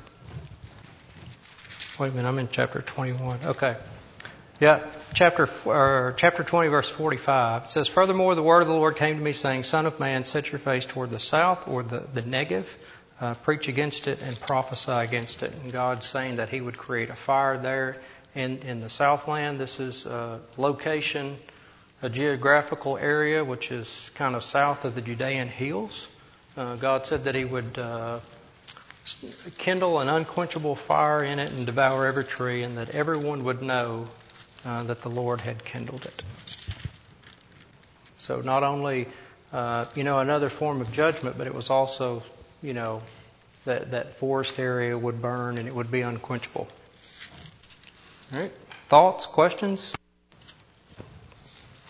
Wait 2.00 2.12
a 2.12 2.16
minute, 2.16 2.28
I'm 2.28 2.40
in 2.40 2.50
chapter 2.50 2.82
21. 2.82 3.38
Okay. 3.46 3.76
Yeah, 4.60 4.84
chapter, 5.14 5.48
uh, 5.70 6.14
chapter 6.14 6.44
20, 6.44 6.70
verse 6.70 6.90
45. 6.90 7.66
It 7.66 7.70
says, 7.70 7.88
Furthermore, 7.88 8.34
the 8.34 8.42
word 8.42 8.64
of 8.64 8.68
the 8.68 8.74
Lord 8.74 8.96
came 8.96 9.18
to 9.18 9.24
me, 9.24 9.32
saying, 9.32 9.62
Son 9.62 9.86
of 9.86 10.00
man, 10.00 10.24
set 10.24 10.52
your 10.52 10.58
face 10.58 10.86
toward 10.86 11.12
the 11.12 11.20
south, 11.20 11.68
or 11.68 11.84
the, 11.84 12.00
the 12.00 12.24
Negev, 12.24 12.66
uh, 13.22 13.36
preach 13.36 13.68
against 13.68 14.08
it 14.08 14.24
and 14.24 14.40
prophesy 14.40 14.92
against 14.92 15.44
it. 15.44 15.54
And 15.62 15.72
God's 15.72 16.08
saying 16.08 16.38
that 16.38 16.50
He 16.50 16.62
would 16.62 16.80
create 16.80 17.12
a 17.12 17.16
fire 17.16 17.60
there 17.60 17.98
in, 18.34 18.58
in 18.64 18.82
the 18.82 18.90
Southland. 18.90 19.60
This 19.60 19.80
is 19.80 20.08
a 20.08 20.40
location, 20.58 21.38
a 22.02 22.10
geographical 22.10 22.98
area 22.98 23.46
which 23.46 23.72
is 23.72 24.10
kind 24.16 24.36
of 24.36 24.42
south 24.42 24.84
of 24.84 24.96
the 24.96 25.02
Judean 25.02 25.48
hills. 25.48 26.12
Uh, 26.58 26.76
God 26.76 27.06
said 27.06 27.26
that 27.26 27.36
He 27.36 27.46
would 27.46 27.78
uh, 27.78 28.18
kindle 29.58 30.00
an 30.00 30.10
unquenchable 30.10 30.76
fire 30.76 31.24
in 31.24 31.40
it 31.40 31.52
and 31.52 31.66
devour 31.66 32.06
every 32.06 32.24
tree, 32.24 32.64
and 32.64 32.78
that 32.78 32.90
everyone 32.92 33.44
would 33.44 33.62
know 33.62 34.08
uh, 34.66 34.84
that 34.84 35.02
the 35.02 35.10
Lord 35.10 35.42
had 35.42 35.64
kindled 35.64 36.06
it. 36.06 36.24
So 38.18 38.42
not 38.42 38.64
only, 38.64 39.08
uh, 39.52 39.86
you 39.96 40.04
know, 40.04 40.20
another 40.20 40.50
form 40.50 40.80
of 40.80 40.92
judgment, 40.92 41.38
but 41.38 41.48
it 41.48 41.54
was 41.54 41.70
also 41.70 42.24
you 42.64 42.74
know, 42.74 43.02
that, 43.66 43.92
that 43.92 44.16
forest 44.16 44.58
area 44.58 44.98
would 44.98 45.22
burn 45.22 45.58
and 45.58 45.68
it 45.68 45.76
would 45.76 45.92
be 45.92 46.02
unquenchable. 46.02 46.68
All 48.34 48.40
right. 48.40 48.52
Thoughts, 48.88 49.26
questions? 49.26 49.96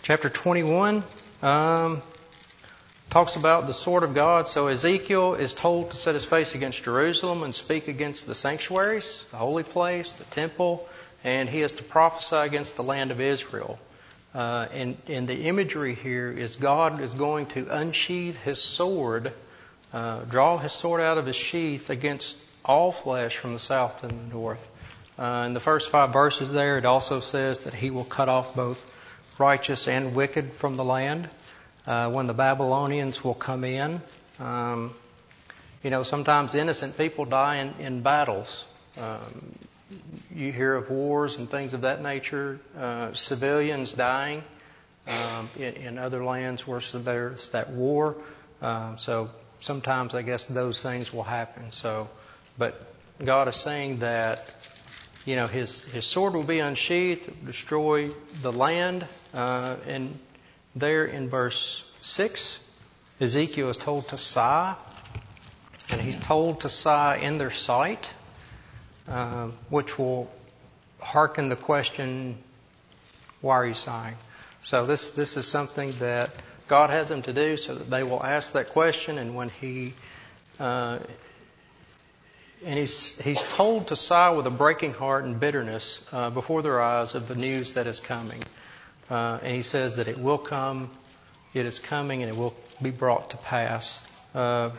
Chapter 0.02 0.28
21 0.28 1.02
um, 1.42 2.02
talks 3.14 3.36
about 3.36 3.68
the 3.68 3.72
sword 3.72 4.02
of 4.02 4.12
God. 4.12 4.48
So 4.48 4.66
Ezekiel 4.66 5.34
is 5.34 5.52
told 5.52 5.92
to 5.92 5.96
set 5.96 6.14
his 6.16 6.24
face 6.24 6.56
against 6.56 6.82
Jerusalem 6.82 7.44
and 7.44 7.54
speak 7.54 7.86
against 7.86 8.26
the 8.26 8.34
sanctuaries, 8.34 9.24
the 9.30 9.36
holy 9.36 9.62
place, 9.62 10.14
the 10.14 10.24
temple, 10.24 10.84
and 11.22 11.48
he 11.48 11.62
is 11.62 11.70
to 11.74 11.84
prophesy 11.84 12.34
against 12.34 12.74
the 12.74 12.82
land 12.82 13.12
of 13.12 13.20
Israel. 13.20 13.78
Uh, 14.34 14.66
and, 14.72 14.96
and 15.06 15.28
the 15.28 15.44
imagery 15.44 15.94
here 15.94 16.28
is 16.32 16.56
God 16.56 17.00
is 17.00 17.14
going 17.14 17.46
to 17.54 17.68
unsheath 17.70 18.42
his 18.42 18.60
sword 18.60 19.32
uh, 19.92 20.22
draw 20.22 20.58
his 20.58 20.72
sword 20.72 21.00
out 21.00 21.16
of 21.16 21.26
his 21.26 21.36
sheath 21.36 21.90
against 21.90 22.36
all 22.64 22.90
flesh 22.90 23.36
from 23.36 23.52
the 23.52 23.60
south 23.60 24.00
to 24.00 24.08
the 24.08 24.14
north. 24.32 24.68
Uh, 25.20 25.44
in 25.46 25.54
the 25.54 25.60
first 25.60 25.92
five 25.92 26.12
verses 26.12 26.50
there, 26.50 26.78
it 26.78 26.84
also 26.84 27.20
says 27.20 27.62
that 27.62 27.74
he 27.74 27.90
will 27.90 28.02
cut 28.02 28.28
off 28.28 28.56
both 28.56 28.84
righteous 29.38 29.86
and 29.86 30.16
wicked 30.16 30.52
from 30.54 30.74
the 30.76 30.84
land. 30.84 31.28
Uh, 31.86 32.10
when 32.10 32.26
the 32.26 32.34
Babylonians 32.34 33.22
will 33.22 33.34
come 33.34 33.62
in, 33.64 34.00
um, 34.40 34.94
you 35.82 35.90
know, 35.90 36.02
sometimes 36.02 36.54
innocent 36.54 36.96
people 36.96 37.26
die 37.26 37.56
in, 37.56 37.74
in 37.78 38.00
battles. 38.02 38.66
Um, 38.98 39.54
you 40.34 40.50
hear 40.50 40.74
of 40.74 40.90
wars 40.90 41.36
and 41.36 41.48
things 41.48 41.74
of 41.74 41.82
that 41.82 42.02
nature, 42.02 42.58
uh, 42.78 43.12
civilians 43.12 43.92
dying 43.92 44.42
um, 45.06 45.50
in, 45.56 45.74
in, 45.74 45.98
other 45.98 46.24
lands 46.24 46.66
where 46.66 46.80
there's 46.80 47.50
that 47.50 47.70
war. 47.70 48.16
Um, 48.62 48.98
so 48.98 49.30
sometimes 49.60 50.14
I 50.14 50.22
guess 50.22 50.46
those 50.46 50.82
things 50.82 51.12
will 51.12 51.22
happen. 51.22 51.70
So, 51.72 52.08
but 52.56 52.80
God 53.22 53.48
is 53.48 53.56
saying 53.56 53.98
that, 53.98 54.54
you 55.26 55.36
know, 55.36 55.46
His 55.46 55.84
His 55.92 56.06
sword 56.06 56.34
will 56.34 56.44
be 56.44 56.60
unsheathed, 56.60 57.44
destroy 57.44 58.10
the 58.40 58.52
land, 58.52 59.06
uh, 59.34 59.76
and 59.86 60.18
there 60.76 61.04
in 61.04 61.28
verse 61.28 61.90
six, 62.00 62.60
Ezekiel 63.20 63.70
is 63.70 63.76
told 63.76 64.08
to 64.08 64.18
sigh, 64.18 64.74
and 65.90 66.00
he's 66.00 66.16
told 66.16 66.62
to 66.62 66.68
sigh 66.68 67.16
in 67.16 67.38
their 67.38 67.50
sight, 67.50 68.12
uh, 69.08 69.48
which 69.68 69.98
will 69.98 70.30
hearken 71.00 71.48
the 71.48 71.56
question, 71.56 72.36
"Why 73.40 73.56
are 73.56 73.66
you 73.66 73.74
sighing?" 73.74 74.16
So 74.62 74.86
this 74.86 75.12
this 75.12 75.36
is 75.36 75.46
something 75.46 75.92
that 75.98 76.30
God 76.68 76.90
has 76.90 77.08
them 77.08 77.22
to 77.22 77.32
do 77.32 77.56
so 77.56 77.74
that 77.74 77.90
they 77.90 78.02
will 78.02 78.22
ask 78.22 78.54
that 78.54 78.70
question 78.70 79.18
and 79.18 79.36
when 79.36 79.50
he 79.50 79.92
uh, 80.58 80.98
and 82.64 82.78
he's 82.78 83.20
he's 83.20 83.42
told 83.42 83.88
to 83.88 83.96
sigh 83.96 84.30
with 84.30 84.46
a 84.46 84.50
breaking 84.50 84.94
heart 84.94 85.24
and 85.24 85.38
bitterness 85.38 86.04
uh, 86.12 86.30
before 86.30 86.62
their 86.62 86.80
eyes 86.80 87.14
of 87.14 87.28
the 87.28 87.34
news 87.34 87.74
that 87.74 87.86
is 87.86 88.00
coming 88.00 88.42
uh, 89.10 89.38
and 89.42 89.54
he 89.54 89.62
says 89.62 89.96
that 89.96 90.08
it 90.08 90.18
will 90.18 90.38
come 90.38 90.90
it 91.52 91.66
is 91.66 91.78
coming 91.78 92.22
and 92.22 92.30
it 92.30 92.36
will 92.36 92.54
be 92.82 92.90
brought 92.90 93.30
to 93.30 93.36
pass 93.36 94.10
uh, 94.34 94.70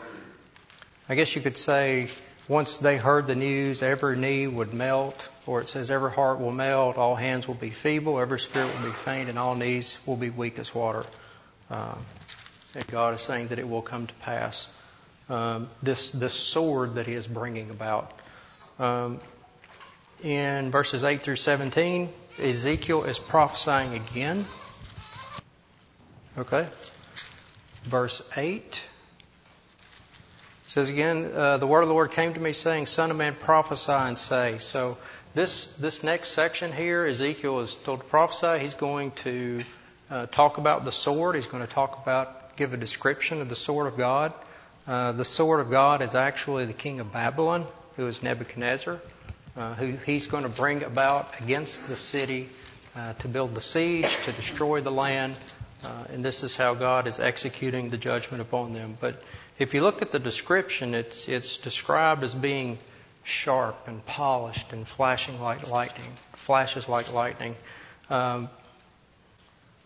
I 1.08 1.14
guess 1.14 1.34
you 1.34 1.42
could 1.42 1.56
say 1.56 2.08
once 2.48 2.78
they 2.78 2.96
heard 2.96 3.26
the 3.26 3.36
news 3.36 3.82
every 3.82 4.16
knee 4.16 4.46
would 4.46 4.74
melt 4.74 5.28
or 5.46 5.60
it 5.60 5.68
says 5.68 5.90
every 5.90 6.12
heart 6.12 6.40
will 6.40 6.52
melt 6.52 6.96
all 6.96 7.14
hands 7.14 7.48
will 7.48 7.54
be 7.54 7.70
feeble 7.70 8.20
every 8.20 8.38
spirit 8.38 8.72
will 8.74 8.86
be 8.86 8.94
faint 8.94 9.28
and 9.28 9.38
all 9.38 9.54
knees 9.54 9.98
will 10.06 10.16
be 10.16 10.30
weak 10.30 10.58
as 10.58 10.74
water 10.74 11.04
uh, 11.70 11.94
that 12.76 12.88
God 12.88 13.14
is 13.14 13.22
saying 13.22 13.48
that 13.48 13.58
it 13.58 13.66
will 13.66 13.82
come 13.82 14.06
to 14.06 14.14
pass. 14.14 14.72
Um, 15.30 15.68
this 15.82 16.10
this 16.10 16.34
sword 16.34 16.96
that 16.96 17.06
He 17.06 17.14
is 17.14 17.26
bringing 17.26 17.70
about. 17.70 18.12
Um, 18.78 19.18
in 20.22 20.70
verses 20.70 21.04
8 21.04 21.22
through 21.22 21.36
17, 21.36 22.08
Ezekiel 22.38 23.04
is 23.04 23.18
prophesying 23.18 23.94
again. 23.94 24.44
Okay. 26.38 26.66
Verse 27.84 28.28
8 28.36 28.82
says 30.66 30.88
again, 30.88 31.30
uh, 31.32 31.56
the 31.58 31.66
word 31.66 31.82
of 31.82 31.88
the 31.88 31.94
Lord 31.94 32.10
came 32.10 32.34
to 32.34 32.40
me 32.40 32.52
saying, 32.52 32.86
Son 32.86 33.10
of 33.10 33.16
man, 33.16 33.34
prophesy 33.34 33.92
and 33.92 34.18
say. 34.18 34.58
So 34.58 34.98
this, 35.34 35.76
this 35.76 36.02
next 36.02 36.30
section 36.30 36.72
here, 36.72 37.06
Ezekiel 37.06 37.60
is 37.60 37.74
told 37.74 38.00
to 38.00 38.06
prophesy. 38.06 38.58
He's 38.58 38.74
going 38.74 39.12
to 39.22 39.62
uh, 40.10 40.26
talk 40.26 40.58
about 40.58 40.84
the 40.84 40.92
sword. 40.92 41.36
He's 41.36 41.46
going 41.46 41.64
to 41.64 41.72
talk 41.72 42.02
about, 42.02 42.56
give 42.56 42.74
a 42.74 42.76
description 42.76 43.40
of 43.40 43.48
the 43.48 43.56
sword 43.56 43.86
of 43.86 43.96
God. 43.96 44.32
Uh, 44.88 45.12
the 45.12 45.24
sword 45.24 45.60
of 45.60 45.70
God 45.70 46.02
is 46.02 46.14
actually 46.14 46.66
the 46.66 46.72
king 46.72 46.98
of 46.98 47.12
Babylon, 47.12 47.64
who 47.96 48.06
is 48.08 48.22
Nebuchadnezzar, 48.22 49.00
uh, 49.56 49.74
who 49.74 49.92
he's 50.04 50.26
going 50.26 50.42
to 50.42 50.48
bring 50.48 50.82
about 50.82 51.32
against 51.40 51.88
the 51.88 51.96
city 51.96 52.48
uh, 52.96 53.12
to 53.14 53.28
build 53.28 53.54
the 53.54 53.60
siege, 53.60 54.14
to 54.24 54.32
destroy 54.32 54.80
the 54.80 54.90
land. 54.90 55.34
Uh, 55.84 56.04
and 56.12 56.24
this 56.24 56.42
is 56.42 56.56
how 56.56 56.74
God 56.74 57.06
is 57.06 57.20
executing 57.20 57.90
the 57.90 57.98
judgment 57.98 58.40
upon 58.40 58.72
them. 58.72 58.96
But 59.00 59.22
if 59.58 59.74
you 59.74 59.82
look 59.82 60.02
at 60.02 60.12
the 60.12 60.18
description, 60.18 60.94
it's, 60.94 61.28
it's 61.28 61.58
described 61.58 62.22
as 62.22 62.34
being 62.34 62.78
sharp 63.24 63.88
and 63.88 64.04
polished 64.06 64.72
and 64.72 64.86
flashing 64.86 65.40
like 65.40 65.70
lightning, 65.70 66.12
flashes 66.34 66.88
like 66.88 67.12
lightning. 67.12 67.54
Um, 68.08 68.48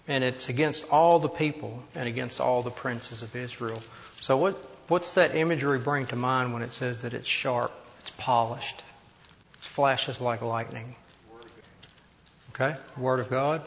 and 0.07 0.25
it's 0.25 0.49
against 0.49 0.91
all 0.91 1.19
the 1.21 1.29
people 1.29 1.83
and 1.95 2.09
against 2.09 2.41
all 2.41 2.63
the 2.63 2.71
princes 2.71 3.23
of 3.23 3.35
Israel. 3.37 3.81
So 4.21 4.37
what 4.37 4.57
what's 4.89 5.13
that 5.13 5.37
imagery 5.37 5.79
bring 5.79 6.07
to 6.07 6.17
mind 6.17 6.53
when 6.53 6.63
it 6.63 6.73
says 6.73 7.03
that 7.03 7.15
it's 7.15 7.29
sharp, 7.29 7.73
it's 8.01 8.11
polished, 8.19 8.83
flashes 9.61 10.21
like 10.21 10.43
lightning? 10.43 10.95
Okay, 12.55 12.77
Word 12.99 13.21
of 13.21 13.31
God. 13.31 13.63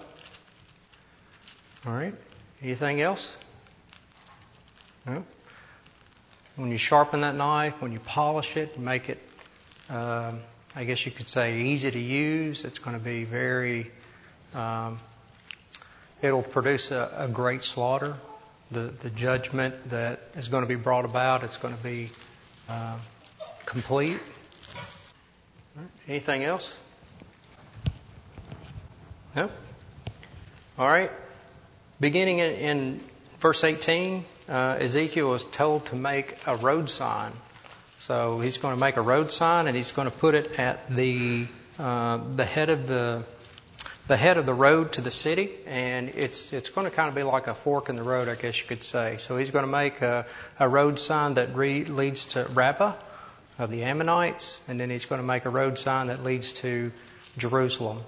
All 1.86 1.94
right. 1.94 2.14
Anything 2.62 3.02
else? 3.02 3.36
No. 5.06 5.24
When 6.56 6.70
you 6.70 6.78
sharpen 6.78 7.22
that 7.22 7.36
knife, 7.36 7.82
when 7.82 7.92
you 7.92 8.00
polish 8.00 8.58
it, 8.58 8.78
make 8.78 9.10
it, 9.10 9.20
um, 9.90 10.40
I 10.76 10.84
guess 10.84 11.06
you 11.06 11.12
could 11.12 11.28
say, 11.28 11.62
easy 11.62 11.90
to 11.90 12.00
use. 12.00 12.64
It's 12.64 12.80
going 12.80 12.98
to 12.98 13.04
be 13.04 13.24
very 13.24 13.92
um, 14.54 15.00
It'll 16.24 16.42
produce 16.42 16.92
a, 16.92 17.12
a 17.18 17.28
great 17.28 17.66
slaughter. 17.66 18.16
The, 18.72 18.94
the 19.02 19.10
judgment 19.10 19.90
that 19.90 20.22
is 20.38 20.48
going 20.48 20.64
to 20.64 20.70
be 20.70 20.76
brought 20.76 21.04
about, 21.04 21.44
it's 21.44 21.58
going 21.58 21.76
to 21.76 21.84
be 21.84 22.08
uh, 22.70 22.98
complete. 23.66 24.20
Anything 26.08 26.44
else? 26.44 26.78
No? 29.36 29.50
All 30.78 30.88
right. 30.88 31.12
Beginning 32.00 32.40
in, 32.40 32.54
in 32.54 33.00
verse 33.40 33.64
18, 33.64 34.26
uh, 34.50 34.78
Ezekiel 34.80 35.30
was 35.30 35.44
told 35.44 35.86
to 35.88 35.96
make 35.96 36.36
a 36.46 36.56
road 36.56 36.90
sign. 36.90 37.32
So 38.00 38.40
he's 38.40 38.58
going 38.58 38.76
to 38.76 38.80
make 38.80 38.98
a 38.98 39.02
road 39.02 39.32
sign 39.32 39.68
and 39.68 39.76
he's 39.76 39.92
going 39.92 40.10
to 40.10 40.16
put 40.16 40.36
it 40.36 40.60
at 40.60 40.90
the 40.90 41.48
uh, 41.80 42.20
the 42.36 42.46
head 42.46 42.70
of 42.70 42.86
the 42.86 43.24
the 44.08 44.18
head 44.18 44.38
of 44.38 44.46
the 44.46 44.54
road 44.54 44.92
to 44.94 45.02
the 45.02 45.10
city, 45.10 45.50
and 45.66 46.10
it's 46.10 46.52
it's 46.52 46.70
going 46.70 46.86
to 46.86 46.96
kind 46.96 47.08
of 47.08 47.16
be 47.16 47.24
like 47.24 47.48
a 47.48 47.54
fork 47.54 47.90
in 47.90 47.96
the 47.96 48.04
road, 48.04 48.28
I 48.28 48.36
guess 48.36 48.60
you 48.60 48.68
could 48.68 48.84
say. 48.84 49.16
So 49.18 49.38
he's 49.38 49.50
going 49.50 49.66
to 49.66 49.72
make 49.72 50.02
a, 50.02 50.26
a 50.60 50.68
road 50.68 51.00
sign 51.00 51.36
that 51.36 51.56
re- 51.56 51.86
leads 51.86 52.26
to 52.34 52.44
Rabbah 52.44 52.94
of 53.58 53.70
the 53.70 53.84
Ammonites, 53.84 54.60
and 54.68 54.80
then 54.80 54.90
he's 54.90 55.06
going 55.06 55.22
to 55.22 55.28
make 55.28 55.46
a 55.46 55.50
road 55.50 55.78
sign 55.78 56.08
that 56.08 56.24
leads 56.24 56.54
to 56.54 56.92
Jerusalem. 57.38 58.02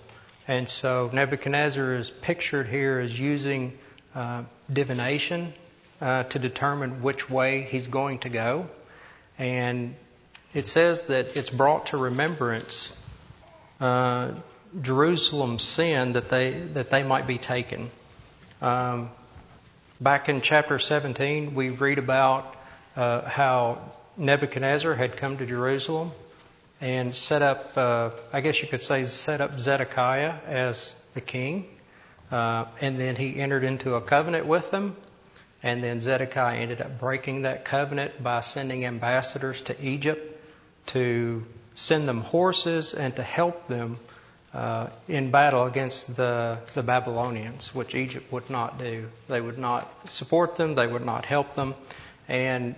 And 0.48 0.70
so 0.70 1.10
Nebuchadnezzar 1.12 1.96
is 1.96 2.10
pictured 2.10 2.68
here 2.68 3.00
as 3.00 3.20
using 3.20 3.78
uh, 4.14 4.44
divination 4.72 5.54
uh, 6.02 6.24
to 6.24 6.40
determine 6.40 7.02
which 7.02 7.30
way 7.30 7.62
he's 7.62 7.88
going 7.88 8.20
to 8.20 8.30
go, 8.30 8.68
and 9.38 9.96
it 10.54 10.68
says 10.68 11.08
that 11.08 11.36
it's 11.38 11.50
brought 11.50 11.88
to 11.88 11.98
remembrance. 11.98 12.96
Uh, 13.80 14.32
Jerusalem's 14.82 15.64
sin 15.64 16.14
that 16.14 16.30
they 16.30 16.52
that 16.52 16.90
they 16.90 17.04
might 17.04 17.28
be 17.28 17.38
taken. 17.38 17.90
Um, 18.62 19.10
back 20.02 20.28
in 20.28 20.42
chapter 20.42 20.80
17, 20.80 21.56
we 21.56 21.70
read 21.70 21.98
about 21.98 22.56
uh, 22.96 23.22
how 23.22 23.80
Nebuchadnezzar 24.18 24.96
had 24.96 25.18
come 25.18 25.38
to 25.38 25.46
Jerusalem 25.46 26.12
and 26.82 27.14
set 27.14 27.42
up, 27.42 27.78
uh, 27.78 28.12
I 28.32 28.42
guess 28.42 28.62
you 28.62 28.68
could 28.68 28.84
say, 28.84 29.06
set 29.06 29.42
up 29.42 29.60
Zedekiah 29.60 30.36
as 30.48 30.96
the 31.14 31.22
king, 31.22 31.68
uh, 32.32 32.66
and 32.82 33.00
then 33.00 33.16
he 33.16 33.40
entered 33.40 33.64
into 33.64 33.96
a 33.96 34.02
covenant 34.02 34.46
with 34.46 34.72
them. 34.72 34.96
And 35.64 35.84
then 35.84 36.00
Zedekiah 36.00 36.58
ended 36.58 36.82
up 36.82 37.00
breaking 37.00 37.42
that 37.42 37.66
covenant 37.66 38.22
by 38.22 38.42
sending 38.42 38.86
ambassadors 38.86 39.64
to 39.64 39.84
Egypt 39.84 40.40
to 40.88 41.44
send 41.74 42.08
them 42.08 42.22
horses 42.22 42.94
and 42.94 43.16
to 43.16 43.24
help 43.24 43.68
them 43.68 43.98
uh, 44.54 44.88
in 45.08 45.32
battle 45.32 45.64
against 45.64 46.16
the, 46.16 46.60
the 46.76 46.84
Babylonians, 46.84 47.74
which 47.74 47.96
Egypt 47.96 48.32
would 48.32 48.50
not 48.50 48.78
do. 48.78 49.10
They 49.28 49.42
would 49.42 49.58
not 49.58 50.10
support 50.10 50.56
them, 50.56 50.76
they 50.76 50.88
would 50.88 51.06
not 51.06 51.26
help 51.26 51.56
them. 51.56 51.74
And 52.28 52.76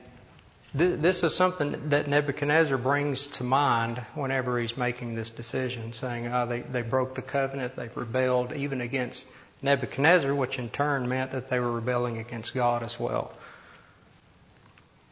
th- 0.75 1.00
this 1.00 1.24
is 1.24 1.36
something 1.36 1.89
that 1.89 2.07
Nebuchadnezzar 2.07 2.77
brings 2.77 3.27
to 3.27 3.43
mind 3.43 4.00
whenever 4.15 4.59
he's 4.59 4.75
making 4.75 5.15
this 5.15 5.29
decision, 5.29 5.93
saying, 5.93 6.27
oh, 6.27 6.45
they, 6.47 6.62
they 6.62 6.81
broke 6.81 7.13
the 7.13 7.21
covenant, 7.21 7.75
they've 7.75 7.95
rebelled 7.95 8.53
even 8.53 8.81
against 8.81 9.31
Nebuchadnezzar, 9.62 10.33
which 10.33 10.59
in 10.59 10.69
turn 10.69 11.07
meant 11.07 11.31
that 11.31 11.50
they 11.50 11.59
were 11.59 11.71
rebelling 11.71 12.17
against 12.17 12.53
God 12.53 12.83
as 12.83 13.00
well. 13.00 13.31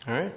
All 0.08 0.14
right? 0.14 0.34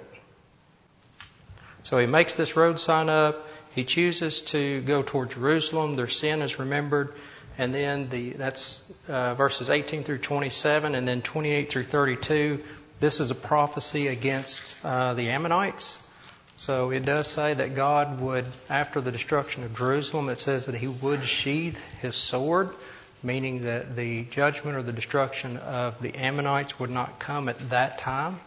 So 1.83 1.97
he 1.97 2.05
makes 2.05 2.35
this 2.35 2.55
road 2.55 2.79
sign 2.79 3.09
up. 3.09 3.47
He 3.75 3.85
chooses 3.85 4.41
to 4.41 4.81
go 4.81 5.03
toward 5.03 5.31
Jerusalem. 5.31 5.95
Their 5.95 6.07
sin 6.07 6.41
is 6.41 6.59
remembered. 6.59 7.13
And 7.57 7.73
then 7.73 8.09
the, 8.09 8.31
that's 8.31 8.89
uh, 9.09 9.35
verses 9.35 9.69
18 9.69 10.03
through 10.03 10.19
27, 10.19 10.95
and 10.95 11.07
then 11.07 11.21
28 11.21 11.69
through 11.69 11.83
32. 11.83 12.63
This 12.99 13.21
is 13.21 13.31
a 13.31 13.35
prophecy 13.35 14.09
against 14.09 14.75
uh, 14.83 15.13
the 15.13 15.29
Ammonites. 15.29 16.05
So 16.57 16.91
it 16.91 17.05
does 17.05 17.29
say 17.29 17.53
that 17.53 17.73
God 17.73 18.19
would, 18.19 18.43
after 18.69 18.99
the 18.99 19.09
destruction 19.09 19.63
of 19.63 19.77
Jerusalem, 19.77 20.27
it 20.27 20.41
says 20.41 20.65
that 20.65 20.75
He 20.75 20.89
would 20.89 21.23
sheathe 21.23 21.77
His 22.01 22.15
sword, 22.15 22.71
meaning 23.23 23.63
that 23.63 23.95
the 23.95 24.23
judgment 24.25 24.75
or 24.75 24.81
the 24.81 24.91
destruction 24.91 25.55
of 25.55 26.01
the 26.01 26.13
Ammonites 26.13 26.77
would 26.77 26.89
not 26.89 27.19
come 27.19 27.47
at 27.47 27.69
that 27.69 27.99
time, 27.99 28.37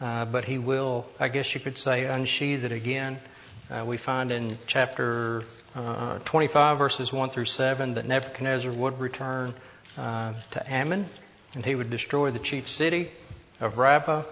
uh, 0.00 0.24
but 0.24 0.46
He 0.46 0.56
will, 0.56 1.04
I 1.20 1.28
guess 1.28 1.54
you 1.54 1.60
could 1.60 1.76
say, 1.76 2.06
unsheathe 2.06 2.64
it 2.64 2.72
again. 2.72 3.18
Uh, 3.70 3.84
we 3.84 3.98
find 3.98 4.32
in 4.32 4.56
chapter 4.66 5.44
uh, 5.76 6.18
25, 6.24 6.78
verses 6.78 7.12
1 7.12 7.28
through 7.28 7.44
7, 7.44 7.94
that 7.94 8.06
Nebuchadnezzar 8.06 8.72
would 8.72 8.98
return 8.98 9.52
uh, 9.98 10.32
to 10.52 10.72
Ammon 10.72 11.04
and 11.54 11.66
he 11.66 11.74
would 11.74 11.90
destroy 11.90 12.30
the 12.30 12.38
chief 12.38 12.68
city 12.68 13.10
of 13.62 13.78
Rabbah. 13.78 14.24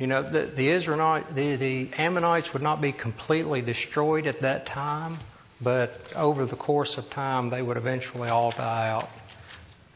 You 0.00 0.08
know, 0.08 0.22
the, 0.22 0.40
the, 0.40 1.24
the, 1.34 1.56
the 1.56 1.88
Ammonites 1.96 2.52
would 2.52 2.62
not 2.62 2.80
be 2.80 2.90
completely 2.90 3.60
destroyed 3.60 4.26
at 4.26 4.40
that 4.40 4.66
time, 4.66 5.16
but 5.60 6.12
over 6.16 6.44
the 6.44 6.56
course 6.56 6.98
of 6.98 7.08
time, 7.10 7.50
they 7.50 7.62
would 7.62 7.76
eventually 7.76 8.28
all 8.28 8.50
die 8.50 8.88
out. 8.88 9.08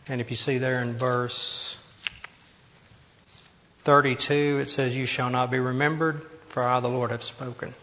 And 0.06 0.20
if 0.20 0.30
you 0.30 0.36
see 0.36 0.58
there 0.58 0.80
in 0.80 0.92
verse 0.92 1.76
32, 3.82 4.60
it 4.60 4.68
says, 4.68 4.96
You 4.96 5.06
shall 5.06 5.30
not 5.30 5.50
be 5.50 5.58
remembered 5.58 6.24
for 6.56 6.62
I, 6.62 6.80
the 6.80 6.88
Lord, 6.88 7.10
have 7.10 7.22
spoken. 7.22 7.74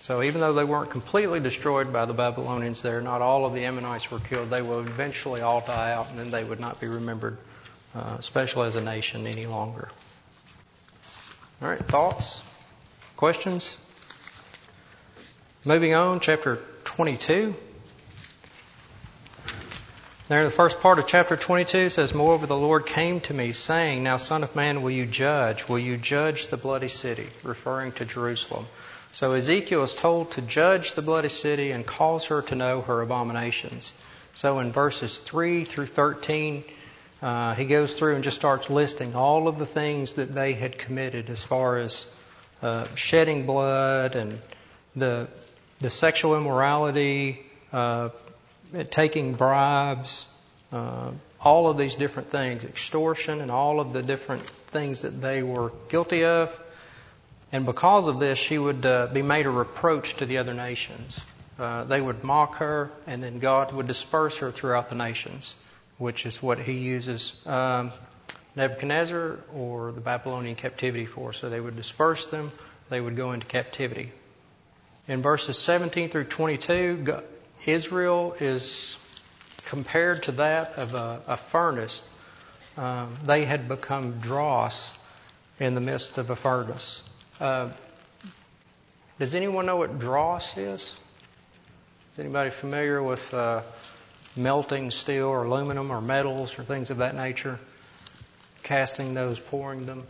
So 0.00 0.22
even 0.22 0.40
though 0.40 0.54
they 0.54 0.64
weren't 0.64 0.90
completely 0.90 1.38
destroyed 1.38 1.92
by 1.92 2.04
the 2.04 2.12
Babylonians 2.12 2.82
there, 2.82 3.00
not 3.00 3.20
all 3.20 3.46
of 3.46 3.52
the 3.52 3.64
Ammonites 3.64 4.10
were 4.10 4.18
killed, 4.18 4.50
they 4.50 4.60
will 4.60 4.80
eventually 4.80 5.40
all 5.40 5.60
die 5.60 5.92
out 5.92 6.10
and 6.10 6.18
then 6.18 6.30
they 6.30 6.42
would 6.42 6.58
not 6.58 6.80
be 6.80 6.88
remembered, 6.88 7.38
uh, 7.94 8.16
especially 8.18 8.66
as 8.66 8.76
a 8.76 8.80
nation, 8.80 9.26
any 9.26 9.46
longer. 9.46 9.88
All 11.60 11.68
right, 11.68 11.78
thoughts? 11.78 12.44
Questions? 13.16 13.84
Moving 15.64 15.94
on, 15.94 16.20
chapter 16.20 16.60
22. 16.84 17.54
There 20.28 20.40
in 20.40 20.44
the 20.44 20.50
first 20.50 20.80
part 20.80 20.98
of 20.98 21.06
chapter 21.06 21.36
22 21.36 21.88
says, 21.88 22.12
Moreover, 22.12 22.46
the 22.46 22.56
Lord 22.56 22.84
came 22.84 23.20
to 23.22 23.34
me 23.34 23.52
saying, 23.52 24.02
Now, 24.02 24.18
son 24.18 24.44
of 24.44 24.54
man, 24.54 24.82
will 24.82 24.90
you 24.90 25.06
judge? 25.06 25.66
Will 25.68 25.78
you 25.78 25.96
judge 25.96 26.48
the 26.48 26.58
bloody 26.58 26.88
city? 26.88 27.26
Referring 27.42 27.92
to 27.92 28.04
Jerusalem. 28.04 28.66
So 29.10 29.32
Ezekiel 29.32 29.84
is 29.84 29.94
told 29.94 30.32
to 30.32 30.42
judge 30.42 30.92
the 30.92 31.02
bloody 31.02 31.30
city 31.30 31.70
and 31.70 31.86
cause 31.86 32.26
her 32.26 32.42
to 32.42 32.54
know 32.54 32.82
her 32.82 33.00
abominations. 33.00 33.90
So 34.34 34.58
in 34.58 34.70
verses 34.70 35.18
3 35.18 35.64
through 35.64 35.86
13, 35.86 36.62
uh, 37.22 37.54
he 37.54 37.64
goes 37.64 37.92
through 37.92 38.14
and 38.14 38.24
just 38.24 38.36
starts 38.36 38.70
listing 38.70 39.14
all 39.14 39.48
of 39.48 39.58
the 39.58 39.66
things 39.66 40.14
that 40.14 40.32
they 40.32 40.52
had 40.52 40.78
committed 40.78 41.30
as 41.30 41.42
far 41.42 41.76
as 41.78 42.12
uh, 42.62 42.86
shedding 42.94 43.46
blood 43.46 44.14
and 44.16 44.40
the 44.94 45.28
the 45.80 45.90
sexual 45.90 46.36
immorality, 46.36 47.40
uh, 47.72 48.08
taking 48.90 49.34
bribes, 49.34 50.26
uh, 50.72 51.10
all 51.40 51.68
of 51.68 51.78
these 51.78 51.94
different 51.94 52.30
things, 52.30 52.64
extortion, 52.64 53.40
and 53.40 53.50
all 53.50 53.80
of 53.80 53.92
the 53.92 54.02
different 54.02 54.42
things 54.42 55.02
that 55.02 55.20
they 55.20 55.42
were 55.42 55.72
guilty 55.88 56.24
of. 56.24 56.60
And 57.52 57.64
because 57.64 58.08
of 58.08 58.18
this, 58.18 58.38
she 58.38 58.58
would 58.58 58.84
uh, 58.84 59.06
be 59.06 59.22
made 59.22 59.46
a 59.46 59.50
reproach 59.50 60.14
to 60.16 60.26
the 60.26 60.38
other 60.38 60.52
nations. 60.52 61.24
Uh, 61.58 61.84
they 61.84 62.00
would 62.00 62.24
mock 62.24 62.56
her, 62.56 62.90
and 63.06 63.22
then 63.22 63.38
God 63.38 63.72
would 63.72 63.86
disperse 63.86 64.38
her 64.38 64.50
throughout 64.50 64.88
the 64.88 64.94
nations, 64.94 65.54
which 65.98 66.26
is 66.26 66.42
what 66.42 66.58
he 66.58 66.74
uses 66.74 67.40
um, 67.46 67.92
Nebuchadnezzar 68.56 69.38
or 69.54 69.92
the 69.92 70.00
Babylonian 70.00 70.56
captivity 70.56 71.06
for. 71.06 71.32
So 71.32 71.48
they 71.48 71.60
would 71.60 71.76
disperse 71.76 72.26
them, 72.26 72.50
they 72.88 73.00
would 73.00 73.16
go 73.16 73.32
into 73.32 73.46
captivity. 73.46 74.12
In 75.06 75.22
verses 75.22 75.58
17 75.58 76.10
through 76.10 76.24
22, 76.24 77.22
Israel 77.66 78.36
is 78.40 78.96
compared 79.66 80.24
to 80.24 80.32
that 80.32 80.78
of 80.78 80.94
a, 80.94 81.22
a 81.28 81.36
furnace. 81.36 82.08
Um, 82.76 83.14
they 83.24 83.44
had 83.44 83.68
become 83.68 84.20
dross 84.20 84.96
in 85.58 85.74
the 85.74 85.80
midst 85.80 86.18
of 86.18 86.30
a 86.30 86.36
furnace. 86.36 87.02
Uh, 87.40 87.70
does 89.18 89.34
anyone 89.34 89.66
know 89.66 89.76
what 89.76 89.98
dross 89.98 90.56
is? 90.56 90.98
Is 92.12 92.18
anybody 92.18 92.50
familiar 92.50 93.02
with 93.02 93.34
uh, 93.34 93.62
melting 94.38 94.90
steel 94.90 95.26
or 95.26 95.44
aluminum 95.44 95.90
or 95.90 96.00
metals 96.00 96.58
or 96.58 96.62
things 96.62 96.90
of 96.90 96.98
that 96.98 97.14
nature? 97.14 97.58
Casting 98.62 99.14
those, 99.14 99.38
pouring 99.38 99.86
them? 99.86 100.04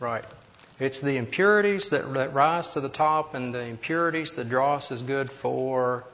Right. 0.00 0.24
It's 0.78 1.00
the 1.00 1.16
impurities 1.16 1.90
that, 1.90 2.12
that 2.14 2.34
rise 2.34 2.70
to 2.70 2.80
the 2.80 2.88
top, 2.88 3.34
and 3.34 3.54
the 3.54 3.62
impurities 3.62 4.34
the 4.34 4.44
dross 4.44 4.90
is 4.90 5.00
good 5.00 5.30
for 5.30 6.04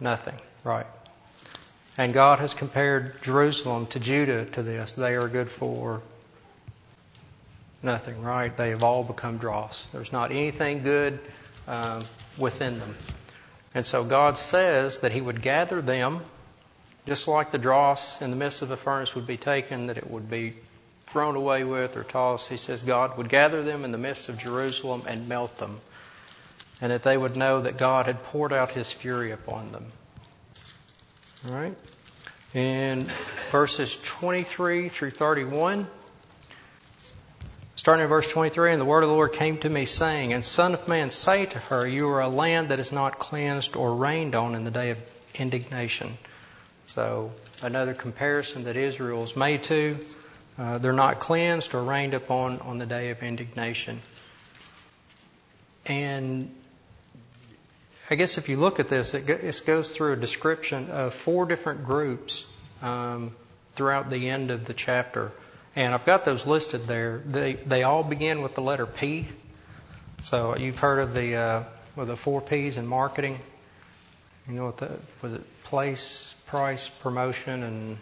nothing. 0.00 0.36
Right. 0.64 0.86
And 1.98 2.12
God 2.14 2.38
has 2.38 2.54
compared 2.54 3.22
Jerusalem 3.22 3.86
to 3.88 4.00
Judah 4.00 4.46
to 4.46 4.62
this. 4.62 4.94
They 4.94 5.16
are 5.16 5.28
good 5.28 5.50
for 5.50 6.02
nothing, 7.82 8.22
right? 8.22 8.54
They 8.54 8.70
have 8.70 8.82
all 8.82 9.04
become 9.04 9.38
dross. 9.38 9.86
There's 9.92 10.12
not 10.12 10.30
anything 10.30 10.82
good 10.82 11.18
um, 11.68 12.02
within 12.38 12.78
them. 12.78 12.94
And 13.76 13.84
so 13.84 14.04
God 14.04 14.38
says 14.38 15.00
that 15.00 15.12
He 15.12 15.20
would 15.20 15.42
gather 15.42 15.82
them, 15.82 16.22
just 17.06 17.28
like 17.28 17.50
the 17.50 17.58
dross 17.58 18.22
in 18.22 18.30
the 18.30 18.36
midst 18.36 18.62
of 18.62 18.70
the 18.70 18.76
furnace 18.78 19.14
would 19.14 19.26
be 19.26 19.36
taken, 19.36 19.88
that 19.88 19.98
it 19.98 20.10
would 20.10 20.30
be 20.30 20.54
thrown 21.08 21.36
away 21.36 21.62
with 21.62 21.94
or 21.98 22.02
tossed. 22.02 22.48
He 22.48 22.56
says 22.56 22.80
God 22.80 23.18
would 23.18 23.28
gather 23.28 23.62
them 23.62 23.84
in 23.84 23.90
the 23.92 23.98
midst 23.98 24.30
of 24.30 24.38
Jerusalem 24.38 25.02
and 25.06 25.28
melt 25.28 25.58
them. 25.58 25.78
and 26.80 26.90
that 26.90 27.02
they 27.02 27.18
would 27.18 27.36
know 27.36 27.60
that 27.60 27.76
God 27.76 28.06
had 28.06 28.22
poured 28.24 28.54
out 28.54 28.70
his 28.70 28.90
fury 28.90 29.30
upon 29.30 29.72
them. 29.72 29.84
All 31.46 31.54
right? 31.54 31.74
In 32.54 33.06
verses 33.50 34.00
23 34.02 34.88
through 34.88 35.10
31, 35.10 35.86
starting 37.86 38.02
in 38.02 38.08
verse 38.08 38.28
23, 38.28 38.72
and 38.72 38.80
the 38.80 38.84
word 38.84 39.04
of 39.04 39.08
the 39.08 39.14
Lord 39.14 39.32
came 39.32 39.58
to 39.58 39.70
me 39.70 39.84
saying, 39.84 40.32
And 40.32 40.44
son 40.44 40.74
of 40.74 40.88
man, 40.88 41.10
say 41.10 41.46
to 41.46 41.58
her, 41.60 41.86
You 41.86 42.08
are 42.08 42.20
a 42.20 42.28
land 42.28 42.70
that 42.70 42.80
is 42.80 42.90
not 42.90 43.20
cleansed 43.20 43.76
or 43.76 43.94
rained 43.94 44.34
on 44.34 44.56
in 44.56 44.64
the 44.64 44.72
day 44.72 44.90
of 44.90 44.98
indignation. 45.36 46.18
So 46.86 47.30
another 47.62 47.94
comparison 47.94 48.64
that 48.64 48.76
Israel 48.76 49.22
is 49.22 49.36
made 49.36 49.62
to. 49.70 49.96
Uh, 50.58 50.78
they're 50.78 50.92
not 50.92 51.20
cleansed 51.20 51.76
or 51.76 51.84
rained 51.84 52.14
upon 52.14 52.58
on 52.58 52.78
the 52.78 52.86
day 52.86 53.10
of 53.10 53.22
indignation. 53.22 54.00
And 55.84 56.52
I 58.10 58.16
guess 58.16 58.36
if 58.36 58.48
you 58.48 58.56
look 58.56 58.80
at 58.80 58.88
this, 58.88 59.14
it 59.14 59.62
goes 59.64 59.92
through 59.92 60.14
a 60.14 60.16
description 60.16 60.90
of 60.90 61.14
four 61.14 61.46
different 61.46 61.84
groups 61.84 62.48
um, 62.82 63.30
throughout 63.76 64.10
the 64.10 64.28
end 64.28 64.50
of 64.50 64.64
the 64.64 64.74
chapter. 64.74 65.30
And 65.76 65.92
I've 65.92 66.06
got 66.06 66.24
those 66.24 66.46
listed 66.46 66.86
there. 66.86 67.18
They 67.18 67.52
they 67.52 67.82
all 67.82 68.02
begin 68.02 68.40
with 68.40 68.54
the 68.54 68.62
letter 68.62 68.86
P. 68.86 69.28
So 70.22 70.56
you've 70.56 70.78
heard 70.78 71.00
of 71.00 71.12
the 71.12 71.36
uh, 71.36 71.64
with 71.94 72.08
the 72.08 72.16
four 72.16 72.40
P's 72.40 72.78
in 72.78 72.86
marketing. 72.86 73.38
You 74.48 74.54
know 74.54 74.64
what 74.64 74.78
the 74.78 74.90
was 75.20 75.34
it? 75.34 75.42
Place, 75.64 76.34
price, 76.46 76.88
promotion, 76.88 77.62
and 77.62 77.98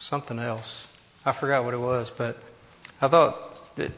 something 0.00 0.38
else. 0.38 0.86
I 1.26 1.32
forgot 1.32 1.64
what 1.64 1.74
it 1.74 1.80
was, 1.80 2.08
but 2.08 2.38
I 3.02 3.08
thought 3.08 3.38
it 3.76 3.92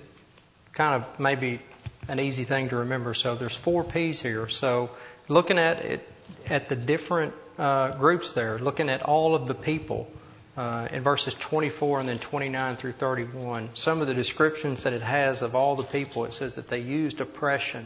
kind 0.73 1.01
of 1.01 1.21
maybe 1.21 1.61
an 2.09 2.19
easy 2.19 2.43
thing 2.43 2.71
to 2.71 2.77
remember. 2.77 3.15
So 3.15 3.37
there's 3.37 3.57
four 3.57 3.85
P's 3.85 4.21
here. 4.21 4.49
So 4.49 4.91
looking 5.29 5.59
at 5.59 5.85
it, 5.85 6.09
at 6.49 6.69
the 6.69 6.77
different 6.77 7.35
uh, 7.57 7.93
groups 7.93 8.33
there, 8.33 8.59
looking 8.59 8.89
at 8.89 9.03
all 9.03 9.37
of 9.37 9.47
the 9.47 9.55
people 9.55 10.11
uh, 10.57 10.89
in 10.91 11.03
verses 11.03 11.35
24 11.35 12.01
and 12.01 12.09
then 12.09 12.17
29 12.17 12.77
through 12.77 12.93
31, 12.93 13.71
some 13.75 14.01
of 14.01 14.07
the 14.07 14.15
descriptions 14.15 14.85
that 14.85 14.93
it 14.93 15.03
has 15.03 15.43
of 15.43 15.55
all 15.55 15.77
the 15.77 15.83
people, 15.83 16.25
it 16.25 16.33
says 16.33 16.55
that 16.55 16.69
they 16.69 16.81
used 16.81 17.21
oppression, 17.21 17.85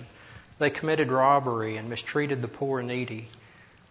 they 0.59 0.70
committed 0.70 1.11
robbery 1.11 1.76
and 1.76 1.88
mistreated 1.88 2.42
the 2.42 2.48
poor 2.48 2.78
and 2.78 2.88
needy. 2.88 3.26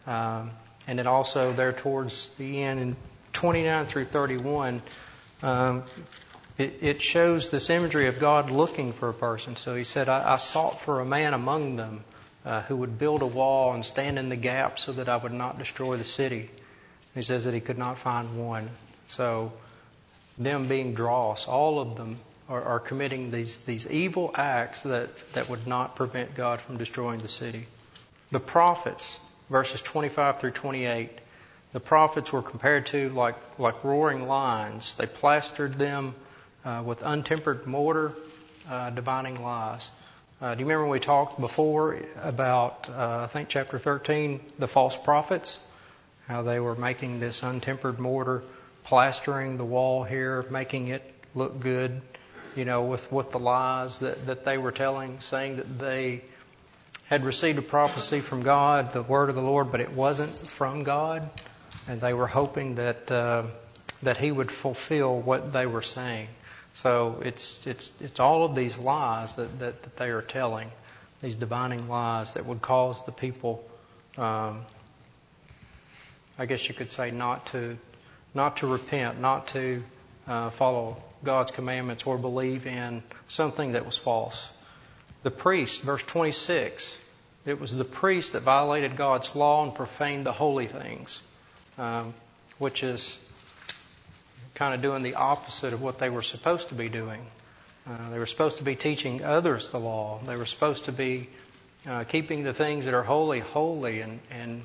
Um, 0.07 0.51
and 0.87 0.97
then 0.97 1.07
also 1.07 1.51
there 1.51 1.73
towards 1.73 2.29
the 2.35 2.63
end 2.63 2.79
in 2.79 2.95
29 3.33 3.85
through 3.85 4.05
31, 4.05 4.81
um, 5.43 5.83
it, 6.57 6.79
it, 6.81 7.01
shows 7.01 7.49
this 7.49 7.69
imagery 7.69 8.07
of 8.07 8.19
God 8.19 8.49
looking 8.49 8.91
for 8.91 9.09
a 9.09 9.13
person. 9.13 9.55
So 9.55 9.75
he 9.75 9.83
said, 9.83 10.09
I, 10.09 10.33
I 10.33 10.37
sought 10.37 10.81
for 10.81 10.99
a 10.99 11.05
man 11.05 11.33
among 11.33 11.75
them 11.75 12.03
uh, 12.45 12.61
who 12.63 12.77
would 12.77 12.97
build 12.97 13.21
a 13.21 13.27
wall 13.27 13.73
and 13.73 13.85
stand 13.85 14.17
in 14.17 14.29
the 14.29 14.35
gap 14.35 14.79
so 14.79 14.93
that 14.93 15.09
I 15.09 15.17
would 15.17 15.33
not 15.33 15.59
destroy 15.59 15.97
the 15.97 16.03
city. 16.03 16.49
He 17.19 17.23
says 17.23 17.43
that 17.43 17.53
he 17.53 17.59
could 17.59 17.77
not 17.77 17.97
find 17.97 18.37
one. 18.37 18.69
So 19.09 19.51
them 20.37 20.69
being 20.69 20.93
dross, 20.93 21.49
all 21.49 21.81
of 21.81 21.97
them 21.97 22.17
are, 22.47 22.63
are 22.63 22.79
committing 22.79 23.29
these, 23.29 23.57
these 23.65 23.91
evil 23.91 24.31
acts 24.35 24.83
that, 24.83 25.09
that 25.33 25.49
would 25.49 25.67
not 25.67 25.97
prevent 25.97 26.33
God 26.33 26.61
from 26.61 26.77
destroying 26.77 27.19
the 27.19 27.27
city. 27.27 27.67
The 28.31 28.39
prophets, 28.39 29.19
verses 29.49 29.81
25 29.81 30.39
through 30.39 30.51
28, 30.51 31.09
the 31.73 31.81
prophets 31.81 32.31
were 32.31 32.41
compared 32.41 32.85
to 32.93 33.09
like, 33.09 33.35
like 33.59 33.83
roaring 33.83 34.25
lions. 34.29 34.95
They 34.95 35.05
plastered 35.05 35.73
them 35.73 36.15
uh, 36.63 36.83
with 36.85 37.01
untempered 37.01 37.67
mortar, 37.67 38.13
uh, 38.69 38.91
divining 38.91 39.43
lies. 39.43 39.91
Uh, 40.41 40.55
do 40.55 40.61
you 40.61 40.65
remember 40.67 40.87
we 40.89 41.01
talked 41.01 41.37
before 41.37 41.97
about, 42.23 42.89
uh, 42.89 43.23
I 43.23 43.27
think, 43.27 43.49
chapter 43.49 43.77
13, 43.77 44.39
the 44.57 44.69
false 44.69 44.95
prophets? 44.95 45.59
How 46.29 46.43
they 46.43 46.61
were 46.61 46.75
making 46.75 47.19
this 47.19 47.43
untempered 47.43 47.99
mortar, 47.99 48.41
plastering 48.85 49.57
the 49.57 49.65
wall 49.65 50.05
here, 50.05 50.45
making 50.49 50.87
it 50.87 51.03
look 51.35 51.59
good, 51.59 51.99
you 52.55 52.63
know, 52.63 52.83
with, 52.83 53.11
with 53.11 53.31
the 53.31 53.39
lies 53.39 53.99
that, 53.99 54.27
that 54.27 54.45
they 54.45 54.57
were 54.57 54.71
telling, 54.71 55.19
saying 55.19 55.57
that 55.57 55.77
they 55.77 56.21
had 57.07 57.25
received 57.25 57.59
a 57.59 57.61
prophecy 57.61 58.21
from 58.21 58.43
God, 58.43 58.93
the 58.93 59.03
word 59.03 59.27
of 59.27 59.35
the 59.35 59.41
Lord, 59.41 59.73
but 59.73 59.81
it 59.81 59.91
wasn't 59.91 60.29
from 60.29 60.85
God 60.85 61.29
and 61.89 61.99
they 61.99 62.13
were 62.13 62.27
hoping 62.27 62.75
that 62.75 63.11
uh, 63.11 63.43
that 64.03 64.17
he 64.17 64.31
would 64.31 64.51
fulfill 64.51 65.19
what 65.19 65.51
they 65.51 65.65
were 65.65 65.81
saying. 65.81 66.27
So 66.73 67.21
it's 67.25 67.65
it's 67.65 67.91
it's 67.99 68.19
all 68.19 68.45
of 68.45 68.55
these 68.55 68.77
lies 68.77 69.35
that 69.35 69.59
that, 69.59 69.81
that 69.81 69.97
they 69.97 70.11
are 70.11 70.21
telling, 70.21 70.71
these 71.21 71.35
divining 71.35 71.89
lies 71.89 72.35
that 72.35 72.45
would 72.45 72.61
cause 72.61 73.03
the 73.05 73.11
people, 73.11 73.67
um, 74.17 74.61
I 76.39 76.45
guess 76.45 76.67
you 76.67 76.73
could 76.73 76.91
say, 76.91 77.11
not 77.11 77.45
to 77.47 77.77
not 78.33 78.57
to 78.57 78.67
repent, 78.67 79.19
not 79.19 79.49
to 79.49 79.83
uh, 80.27 80.49
follow 80.51 80.97
God's 81.23 81.51
commandments 81.51 82.05
or 82.05 82.17
believe 82.17 82.65
in 82.65 83.03
something 83.27 83.73
that 83.73 83.85
was 83.85 83.97
false. 83.97 84.47
The 85.23 85.31
priest, 85.31 85.81
verse 85.81 86.03
26, 86.03 86.97
it 87.45 87.59
was 87.59 87.75
the 87.75 87.83
priest 87.83 88.33
that 88.33 88.41
violated 88.41 88.95
God's 88.95 89.35
law 89.35 89.63
and 89.63 89.75
profaned 89.75 90.25
the 90.25 90.31
holy 90.31 90.67
things 90.67 91.27
um, 91.79 92.13
which 92.57 92.83
is 92.83 93.25
kind 94.53 94.75
of 94.75 94.81
doing 94.81 95.01
the 95.01 95.15
opposite 95.15 95.73
of 95.73 95.81
what 95.81 95.97
they 95.97 96.09
were 96.09 96.21
supposed 96.21 96.69
to 96.69 96.75
be 96.75 96.89
doing. 96.89 97.25
Uh, 97.89 98.09
they 98.11 98.19
were 98.19 98.25
supposed 98.25 98.57
to 98.57 98.63
be 98.63 98.75
teaching 98.75 99.23
others 99.23 99.71
the 99.71 99.79
law. 99.79 100.19
They 100.25 100.35
were 100.35 100.45
supposed 100.45 100.85
to 100.85 100.91
be 100.91 101.29
uh, 101.87 102.03
keeping 102.03 102.43
the 102.43 102.53
things 102.53 102.85
that 102.85 102.93
are 102.93 103.03
holy 103.03 103.39
holy 103.39 104.01
and, 104.01 104.19
and 104.29 104.63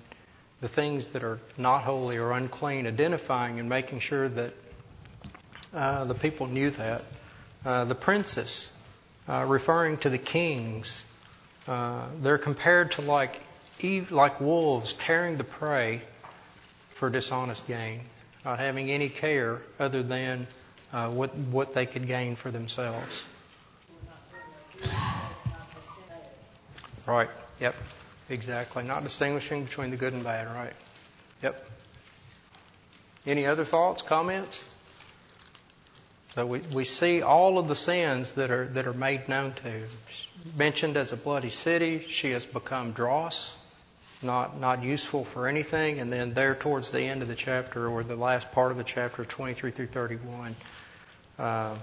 the 0.60 0.68
things 0.68 1.08
that 1.08 1.24
are 1.24 1.38
not 1.58 1.82
holy 1.82 2.18
or 2.18 2.32
unclean, 2.32 2.86
identifying 2.86 3.58
and 3.60 3.68
making 3.68 4.00
sure 4.00 4.28
that 4.28 4.52
uh, 5.74 6.04
the 6.04 6.14
people 6.14 6.46
knew 6.46 6.70
that. 6.70 7.04
Uh, 7.64 7.84
the 7.84 7.94
princes, 7.94 8.70
uh, 9.28 9.44
referring 9.48 9.96
to 9.98 10.10
the 10.10 10.18
kings, 10.18 11.04
uh, 11.66 12.04
they're 12.22 12.38
compared 12.38 12.92
to 12.92 13.02
like 13.02 13.40
like 14.10 14.40
wolves 14.40 14.92
tearing 14.94 15.36
the 15.36 15.44
prey 15.44 16.00
for 16.90 17.10
dishonest 17.10 17.66
gain, 17.66 18.00
not 18.44 18.58
having 18.58 18.90
any 18.90 19.08
care 19.08 19.60
other 19.78 20.02
than 20.02 20.46
uh, 20.92 21.08
what 21.08 21.34
what 21.34 21.74
they 21.74 21.84
could 21.86 22.06
gain 22.06 22.36
for 22.36 22.50
themselves. 22.50 23.24
Right. 27.06 27.28
Yep. 27.60 27.74
Exactly. 28.28 28.82
Not 28.84 29.04
distinguishing 29.04 29.64
between 29.64 29.90
the 29.90 29.96
good 29.96 30.12
and 30.12 30.24
bad. 30.24 30.50
Right. 30.54 30.72
Yep. 31.42 31.68
Any 33.26 33.46
other 33.46 33.64
thoughts, 33.64 34.02
comments? 34.02 34.70
So 36.34 36.46
we, 36.46 36.60
we 36.74 36.84
see 36.84 37.22
all 37.22 37.58
of 37.58 37.68
the 37.68 37.76
sins 37.76 38.32
that 38.32 38.50
are 38.50 38.66
that 38.66 38.86
are 38.86 38.94
made 38.94 39.28
known 39.28 39.52
to. 39.64 39.82
Mentioned 40.56 40.96
as 40.96 41.12
a 41.12 41.16
bloody 41.16 41.50
city, 41.50 42.04
she 42.08 42.30
has 42.30 42.44
become 42.44 42.92
dross 42.92 43.56
not 44.24 44.58
not 44.58 44.82
useful 44.82 45.24
for 45.24 45.46
anything. 45.46 46.00
And 46.00 46.12
then 46.12 46.34
there 46.34 46.54
towards 46.54 46.90
the 46.90 47.02
end 47.02 47.22
of 47.22 47.28
the 47.28 47.34
chapter, 47.34 47.86
or 47.86 48.02
the 48.02 48.16
last 48.16 48.50
part 48.52 48.72
of 48.72 48.76
the 48.76 48.84
chapter, 48.84 49.24
23 49.24 49.70
through 49.70 49.86
31, 49.86 50.56
uh, 51.38 51.76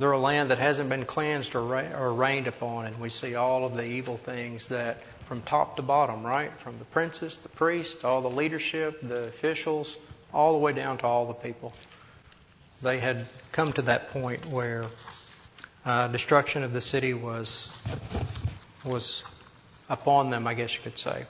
they're 0.00 0.12
a 0.12 0.18
land 0.18 0.50
that 0.50 0.56
hasn't 0.56 0.88
been 0.88 1.04
cleansed 1.04 1.54
or, 1.54 1.62
ra- 1.62 2.00
or 2.00 2.14
rained 2.14 2.46
upon, 2.46 2.86
and 2.86 2.98
we 2.98 3.10
see 3.10 3.34
all 3.34 3.66
of 3.66 3.76
the 3.76 3.84
evil 3.84 4.16
things 4.16 4.68
that, 4.68 5.02
from 5.26 5.42
top 5.42 5.76
to 5.76 5.82
bottom, 5.82 6.24
right, 6.24 6.50
from 6.60 6.78
the 6.78 6.86
princes, 6.86 7.36
the 7.36 7.50
priests, 7.50 8.02
all 8.02 8.22
the 8.22 8.30
leadership, 8.30 9.02
the 9.02 9.24
officials, 9.24 9.94
all 10.32 10.52
the 10.52 10.58
way 10.58 10.72
down 10.72 10.96
to 10.96 11.06
all 11.06 11.26
the 11.26 11.34
people. 11.34 11.74
They 12.80 12.98
had 12.98 13.26
come 13.52 13.74
to 13.74 13.82
that 13.82 14.10
point 14.10 14.46
where 14.46 14.86
uh, 15.84 16.08
destruction 16.08 16.62
of 16.62 16.72
the 16.72 16.80
city 16.80 17.12
was 17.12 17.70
was 18.86 19.22
upon 19.90 20.30
them, 20.30 20.46
I 20.46 20.54
guess 20.54 20.74
you 20.74 20.80
could 20.82 20.98
say. 20.98 21.26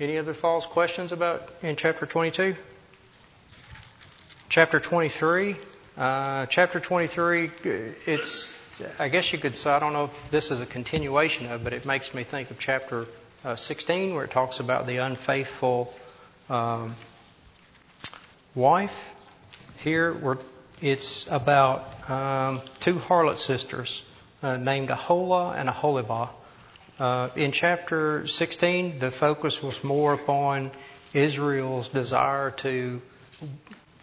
Any 0.00 0.16
other 0.16 0.32
false 0.32 0.64
questions 0.64 1.12
about 1.12 1.46
in 1.62 1.76
chapter 1.76 2.06
22? 2.06 2.56
Chapter 4.48 4.80
23. 4.80 5.56
Uh, 5.96 6.46
chapter 6.46 6.80
23, 6.80 7.50
it's, 8.06 8.80
I 8.98 9.06
guess 9.08 9.32
you 9.32 9.38
could 9.38 9.56
say, 9.56 9.70
I 9.70 9.78
don't 9.78 9.92
know 9.92 10.04
if 10.04 10.30
this 10.32 10.50
is 10.50 10.60
a 10.60 10.66
continuation 10.66 11.46
of, 11.46 11.62
but 11.62 11.72
it 11.72 11.86
makes 11.86 12.12
me 12.12 12.24
think 12.24 12.50
of 12.50 12.58
chapter 12.58 13.06
uh, 13.44 13.54
16 13.54 14.12
where 14.12 14.24
it 14.24 14.32
talks 14.32 14.58
about 14.58 14.88
the 14.88 14.96
unfaithful 14.96 15.94
um, 16.50 16.96
wife. 18.56 19.14
Here, 19.84 20.36
it's 20.82 21.30
about 21.30 22.10
um, 22.10 22.60
two 22.80 22.96
harlot 22.96 23.38
sisters 23.38 24.02
uh, 24.42 24.56
named 24.56 24.88
Aholah 24.88 25.54
and 25.56 25.68
Aholibah. 25.68 26.28
Uh, 26.98 27.28
in 27.36 27.52
chapter 27.52 28.26
16, 28.26 28.98
the 28.98 29.12
focus 29.12 29.62
was 29.62 29.84
more 29.84 30.14
upon 30.14 30.72
Israel's 31.12 31.88
desire 31.88 32.50
to, 32.50 33.00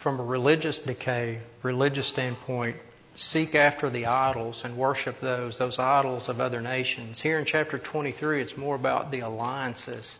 from 0.02 0.18
a 0.18 0.24
religious 0.24 0.80
decay, 0.80 1.38
religious 1.62 2.08
standpoint, 2.08 2.76
seek 3.14 3.54
after 3.54 3.88
the 3.88 4.06
idols 4.06 4.64
and 4.64 4.76
worship 4.76 5.20
those, 5.20 5.58
those 5.58 5.78
idols 5.78 6.28
of 6.28 6.40
other 6.40 6.60
nations. 6.60 7.20
Here 7.20 7.38
in 7.38 7.44
chapter 7.44 7.78
23, 7.78 8.42
it's 8.42 8.56
more 8.56 8.74
about 8.74 9.12
the 9.12 9.20
alliances 9.20 10.18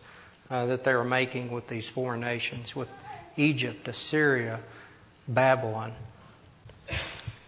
uh, 0.48 0.66
that 0.66 0.84
they 0.84 0.94
were 0.94 1.02
making 1.04 1.50
with 1.50 1.66
these 1.66 1.88
foreign 1.88 2.20
nations, 2.20 2.76
with 2.76 2.88
Egypt, 3.36 3.88
Assyria, 3.88 4.60
Babylon. 5.26 5.92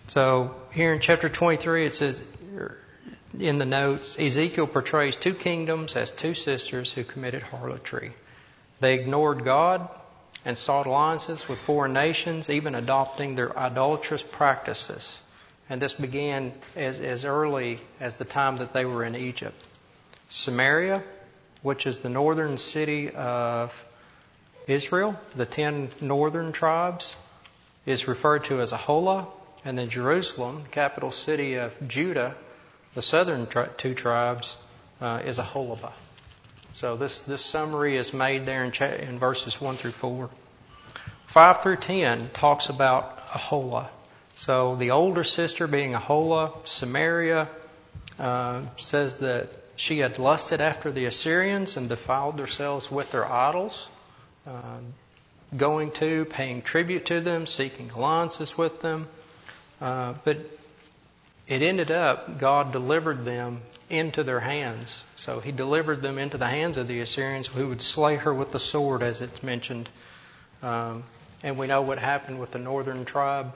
So 0.09 0.57
here 0.73 0.93
in 0.93 1.01
chapter 1.01 1.29
23, 1.29 1.87
it 1.87 1.95
says 1.95 2.27
in 3.39 3.59
the 3.59 3.65
notes, 3.65 4.19
Ezekiel 4.19 4.67
portrays 4.67 5.15
two 5.15 5.35
kingdoms 5.35 5.95
as 5.95 6.11
two 6.11 6.35
sisters 6.35 6.93
who 6.93 7.05
committed 7.05 7.45
harlotry. 7.45 8.13
They 8.81 8.95
ignored 8.95 9.45
God 9.45 9.89
and 10.45 10.59
sought 10.59 10.87
alliances 10.87 11.49
with 11.49 11.59
foreign 11.59 11.93
nations, 11.93 12.51
even 12.51 12.75
adopting 12.75 13.35
their 13.35 13.57
idolatrous 13.59 14.23
practices. 14.23 15.21
And 15.71 15.81
this 15.81 15.95
began 15.95 16.53
as, 16.77 17.01
as 17.01 17.25
early 17.25 17.79
as 18.01 18.17
the 18.17 18.25
time 18.25 18.57
that 18.59 18.73
they 18.73 18.85
were 18.85 19.05
in 19.05 19.17
Egypt. 19.17 19.57
Samaria, 20.29 21.03
which 21.63 21.87
is 21.87 22.01
the 22.01 22.11
northern 22.11 22.59
city 22.59 23.11
of 23.11 23.73
Israel, 24.67 25.19
the 25.35 25.47
ten 25.47 25.89
northern 26.01 26.53
tribes, 26.53 27.17
is 27.87 28.09
referred 28.09 28.45
to 28.45 28.61
as 28.61 28.73
Aholah, 28.73 29.27
and 29.65 29.79
then 29.79 29.89
Jerusalem, 29.89 30.63
the 30.65 30.69
capital 30.69 31.11
city 31.11 31.55
of 31.57 31.73
Judah, 31.89 32.35
the 32.95 33.03
southern 33.03 33.47
tri- 33.47 33.69
two 33.79 33.95
tribes, 33.95 34.63
uh, 35.01 35.23
is 35.25 35.39
Aholibah. 35.39 35.93
So 36.75 36.97
this, 36.97 37.21
this 37.21 37.45
summary 37.45 37.97
is 37.97 38.13
made 38.13 38.47
there 38.47 38.65
in, 38.65 38.73
in 38.83 39.19
verses 39.21 39.61
1 39.61 39.77
through 39.77 39.93
4. 39.93 40.29
5 41.29 41.63
through 41.63 41.77
10 41.77 42.29
talks 42.33 42.69
about 42.69 43.29
Aholah. 43.29 43.87
So 44.35 44.75
the 44.75 44.91
older 44.91 45.23
sister 45.23 45.69
being 45.69 45.93
Aholah, 45.93 46.67
Samaria, 46.67 47.49
uh, 48.19 48.63
says 48.77 49.19
that 49.19 49.51
she 49.77 50.01
had 50.01 50.19
lusted 50.19 50.61
after 50.61 50.91
the 50.91 51.05
Assyrians 51.05 51.77
and 51.77 51.89
defiled 51.89 52.39
themselves 52.39 52.91
with 52.91 53.13
their 53.13 53.25
idols, 53.25 53.89
uh, 54.45 54.79
going 55.57 55.93
to, 55.93 56.25
paying 56.25 56.61
tribute 56.61 57.07
to 57.07 57.21
them, 57.21 57.47
seeking 57.47 57.91
alliances 57.93 58.59
with 58.59 58.83
them. 58.83 59.07
Uh, 59.81 60.15
but 60.25 60.39
it 61.47 61.63
ended 61.63 61.91
up, 61.91 62.39
God 62.39 62.73
delivered 62.73 63.25
them 63.25 63.61
into 63.91 64.25
their 64.25 64.41
hands. 64.41 65.05
So 65.17 65.41
He 65.41 65.53
delivered 65.53 66.01
them 66.03 66.19
into 66.19 66.39
the 66.39 66.47
hands 66.47 66.77
of 66.77 66.89
the 66.89 67.01
Assyrians 67.01 67.47
who 67.47 67.69
would 67.69 67.83
slay 67.83 68.17
her 68.17 68.33
with 68.33 68.51
the 68.53 68.61
sword, 68.61 69.03
as 69.03 69.21
it's 69.21 69.43
mentioned. 69.43 69.89
Um, 70.63 71.05
and 71.43 71.59
we 71.59 71.67
know 71.67 71.83
what 71.83 71.99
happened 71.99 72.41
with 72.41 72.53
the 72.53 72.59
northern 72.59 73.05
tribe. 73.05 73.53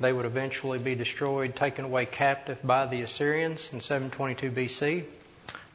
They 0.00 0.12
would 0.12 0.26
eventually 0.26 0.78
be 0.78 0.94
destroyed, 0.94 1.56
taken 1.56 1.84
away 1.86 2.04
captive 2.04 2.58
by 2.62 2.86
the 2.86 3.02
Assyrians 3.02 3.72
in 3.72 3.80
722 3.80 4.50
BC, 4.50 5.04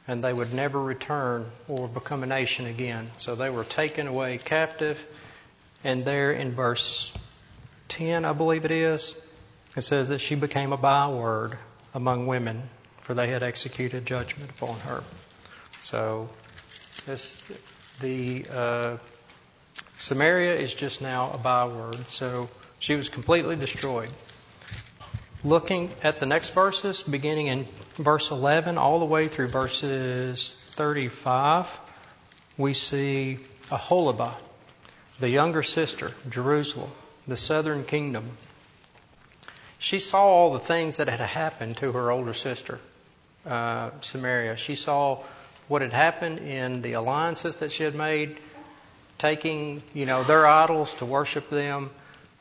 and 0.08 0.24
they 0.24 0.34
would 0.34 0.54
never 0.54 0.80
return 0.80 1.50
or 1.68 1.88
become 1.88 2.22
a 2.22 2.28
nation 2.28 2.68
again. 2.68 3.10
So 3.18 3.36
they 3.36 3.50
were 3.50 3.64
taken 3.64 4.08
away 4.08 4.38
captive. 4.38 5.04
And 5.84 6.04
there 6.04 6.34
in 6.34 6.52
verse 6.52 7.16
10, 7.88 8.26
I 8.26 8.34
believe 8.34 8.66
it 8.66 8.72
is, 8.72 9.20
it 9.80 9.84
says 9.84 10.10
that 10.10 10.20
she 10.20 10.36
became 10.36 10.74
a 10.74 10.78
byword 10.78 11.58
among 11.94 12.28
women, 12.28 12.70
for 13.04 13.14
they 13.14 13.30
had 13.30 13.44
executed 13.44 14.06
judgment 14.06 14.52
upon 14.52 14.78
her. 14.82 15.02
So 15.82 16.30
this, 17.06 17.42
the 18.02 18.46
uh, 18.52 18.98
Samaria 19.98 20.56
is 20.56 20.74
just 20.74 21.02
now 21.02 21.32
a 21.32 21.38
byword. 21.38 22.10
So 22.10 22.50
she 22.80 22.96
was 22.96 23.08
completely 23.08 23.56
destroyed. 23.56 24.10
Looking 25.46 25.90
at 26.04 26.20
the 26.20 26.26
next 26.26 26.50
verses, 26.50 27.02
beginning 27.02 27.48
in 27.48 27.64
verse 27.96 28.32
11 28.32 28.78
all 28.78 29.00
the 29.00 29.06
way 29.06 29.30
through 29.30 29.48
verses 29.48 30.66
35, 30.72 31.80
we 32.58 32.74
see 32.74 33.38
Aholibah, 33.70 34.36
the 35.22 35.30
younger 35.30 35.64
sister, 35.64 36.12
Jerusalem, 36.30 36.92
the 37.30 37.38
southern 37.38 37.86
kingdom, 37.86 38.26
she 39.80 40.00
saw 40.00 40.24
all 40.24 40.54
the 40.54 40.60
things 40.60 40.98
that 40.98 41.08
had 41.08 41.22
happened 41.22 41.78
to 41.78 41.94
her 41.94 42.12
older 42.12 42.34
sister, 42.34 42.80
uh, 43.46 43.90
Samaria. 44.02 44.58
She 44.58 44.76
saw 44.76 45.20
what 45.70 45.82
had 45.82 45.94
happened 45.94 46.40
in 46.40 46.82
the 46.82 46.94
alliances 46.94 47.58
that 47.58 47.72
she 47.72 47.84
had 47.84 47.96
made, 47.96 48.38
taking, 49.18 49.82
you 49.94 50.06
know, 50.06 50.24
their 50.24 50.46
idols 50.46 50.94
to 50.96 51.06
worship 51.06 51.50
them. 51.50 51.90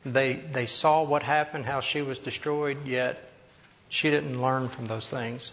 They, 0.05 0.35
they 0.35 0.67
saw 0.67 1.05
what 1.05 1.23
happened, 1.23 1.65
how 1.65 1.81
she 1.81 2.03
was 2.03 2.19
destroyed, 2.19 2.87
yet 2.87 3.23
she 3.89 4.11
didn't 4.11 4.43
learn 4.43 4.69
from 4.69 4.89
those 4.89 5.09
things. 5.09 5.53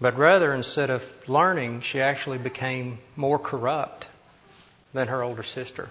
But 0.00 0.18
rather, 0.18 0.54
instead 0.54 0.90
of 0.90 1.02
learning, 1.28 1.80
she 1.80 2.00
actually 2.02 2.38
became 2.38 2.98
more 3.16 3.38
corrupt 3.38 4.06
than 4.92 5.08
her 5.08 5.22
older 5.22 5.42
sister. 5.42 5.88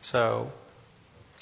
So, 0.00 0.50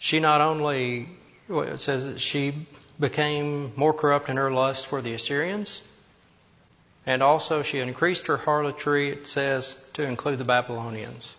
she 0.01 0.21
not 0.21 0.41
only 0.41 1.09
it 1.49 1.79
says 1.79 2.05
that 2.05 2.21
she 2.21 2.53
became 3.01 3.73
more 3.77 3.93
corrupt 3.93 4.29
in 4.29 4.37
her 4.37 4.51
lust 4.51 4.87
for 4.87 5.01
the 5.01 5.15
Assyrians, 5.15 5.87
and 7.07 7.23
also 7.23 7.63
she 7.63 7.79
increased 7.79 8.27
her 8.27 8.37
harlotry, 8.37 9.11
it 9.11 9.27
says, 9.27 9.89
to 9.95 10.03
include 10.03 10.39
the 10.39 10.45
Babylonians. 10.45 11.35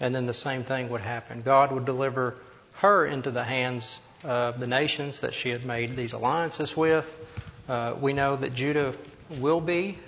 And 0.00 0.14
then 0.14 0.26
the 0.26 0.34
same 0.34 0.62
thing 0.62 0.90
would 0.90 1.00
happen. 1.00 1.42
God 1.42 1.72
would 1.72 1.84
deliver 1.84 2.36
her 2.74 3.06
into 3.06 3.30
the 3.30 3.44
hands 3.44 3.98
of 4.24 4.60
the 4.60 4.66
nations 4.66 5.20
that 5.20 5.34
she 5.34 5.50
had 5.50 5.64
made 5.64 5.96
these 5.96 6.12
alliances 6.12 6.76
with. 6.76 7.06
Uh, 7.68 7.94
we 8.00 8.12
know 8.12 8.36
that 8.36 8.54
Judah 8.54 8.94
will 9.38 9.60
be 9.60 9.98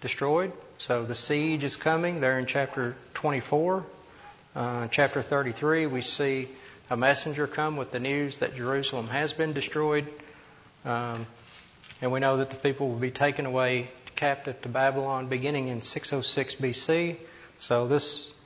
destroyed. 0.00 0.52
So 0.78 1.04
the 1.04 1.14
siege 1.14 1.64
is 1.64 1.76
coming 1.76 2.20
there 2.20 2.38
in 2.38 2.46
chapter 2.46 2.96
24. 3.14 3.84
Uh, 4.54 4.88
chapter 4.88 5.22
33, 5.22 5.86
we 5.86 6.00
see 6.00 6.48
a 6.90 6.96
messenger 6.96 7.46
come 7.46 7.76
with 7.76 7.90
the 7.90 8.00
news 8.00 8.38
that 8.38 8.54
Jerusalem 8.56 9.06
has 9.08 9.32
been 9.32 9.52
destroyed. 9.52 10.06
Um, 10.84 11.26
and 12.00 12.12
we 12.12 12.20
know 12.20 12.38
that 12.38 12.50
the 12.50 12.56
people 12.56 12.88
will 12.88 12.98
be 12.98 13.10
taken 13.10 13.46
away 13.46 13.88
captive 14.16 14.60
to 14.62 14.68
Babylon 14.68 15.28
beginning 15.28 15.68
in 15.68 15.82
606 15.82 16.54
BC. 16.56 17.16
So 17.58 17.86
this, 17.86 18.36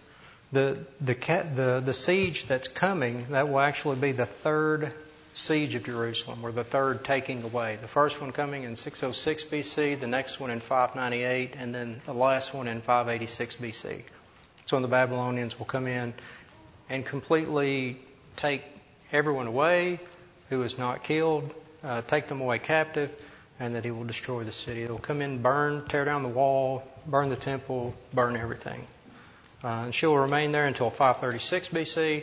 the, 0.53 0.79
the, 1.01 1.15
the, 1.15 1.83
the 1.85 1.95
siege 1.95 2.47
that's 2.47 2.69
coming, 2.69 3.27
that 3.31 3.49
will 3.49 3.61
actually 3.61 3.97
be 3.97 4.13
the 4.13 4.27
third 4.27 4.93
siege 5.35 5.75
of 5.75 5.85
Jerusalem, 5.85 6.45
or 6.45 6.53
the 6.53 6.65
third 6.65 7.05
taking 7.05 7.43
away. 7.43 7.79
The 7.81 7.89
first 7.89 8.21
one 8.21 8.33
coming 8.33 8.65
in 8.65 8.77
606 8.77 9.45
BC, 9.45 9.99
the 9.99 10.07
next 10.07 10.41
one 10.41 10.51
in 10.51 10.61
598, 10.61 11.55
and 11.57 11.75
then 11.75 12.03
the 12.05 12.13
last 12.13 12.53
one 12.53 12.69
in 12.69 12.83
586 12.83 13.57
BC. 13.57 14.03
So 14.67 14.77
when 14.77 14.83
the 14.83 14.89
Babylonians 14.89 15.59
will 15.59 15.67
come 15.67 15.87
in 15.87 16.13
and 16.91 17.05
completely 17.05 17.99
take 18.37 18.63
everyone 19.13 19.47
away 19.47 20.01
who 20.49 20.63
is 20.63 20.79
not 20.79 21.05
killed, 21.05 21.51
uh, 21.85 22.03
take 22.03 22.27
them 22.27 22.41
away 22.41 22.59
captive, 22.59 23.11
and 23.59 23.75
that 23.75 23.85
he 23.85 23.91
will 23.91 24.05
destroy 24.05 24.45
the 24.45 24.53
city. 24.53 24.83
He 24.83 24.87
will 24.87 24.99
come 24.99 25.21
in, 25.21 25.43
burn, 25.43 25.87
tear 25.89 26.05
down 26.05 26.23
the 26.23 26.29
wall, 26.29 26.83
burn 27.07 27.29
the 27.29 27.37
temple, 27.37 27.95
burn 28.13 28.37
everything. 28.37 28.87
Uh, 29.63 29.69
and 29.85 29.95
she 29.95 30.07
will 30.07 30.19
remain 30.19 30.53
there 30.53 30.67
until 30.67 30.91
536 30.91 31.69
BC, 31.69 32.23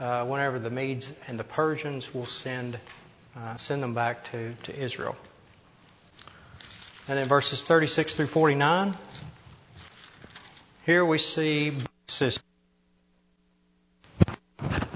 uh, 0.00 0.24
whenever 0.24 0.58
the 0.58 0.70
Medes 0.70 1.10
and 1.28 1.38
the 1.38 1.44
Persians 1.44 2.12
will 2.12 2.26
send 2.26 2.78
uh, 3.36 3.56
send 3.56 3.82
them 3.82 3.94
back 3.94 4.30
to, 4.30 4.54
to 4.64 4.78
Israel. 4.78 5.16
And 7.08 7.18
in 7.18 7.26
verses 7.26 7.62
36 7.62 8.14
through 8.14 8.26
49, 8.26 8.94
here 10.86 11.04
we 11.04 11.18
see 11.18 11.72
sisters 12.06 12.42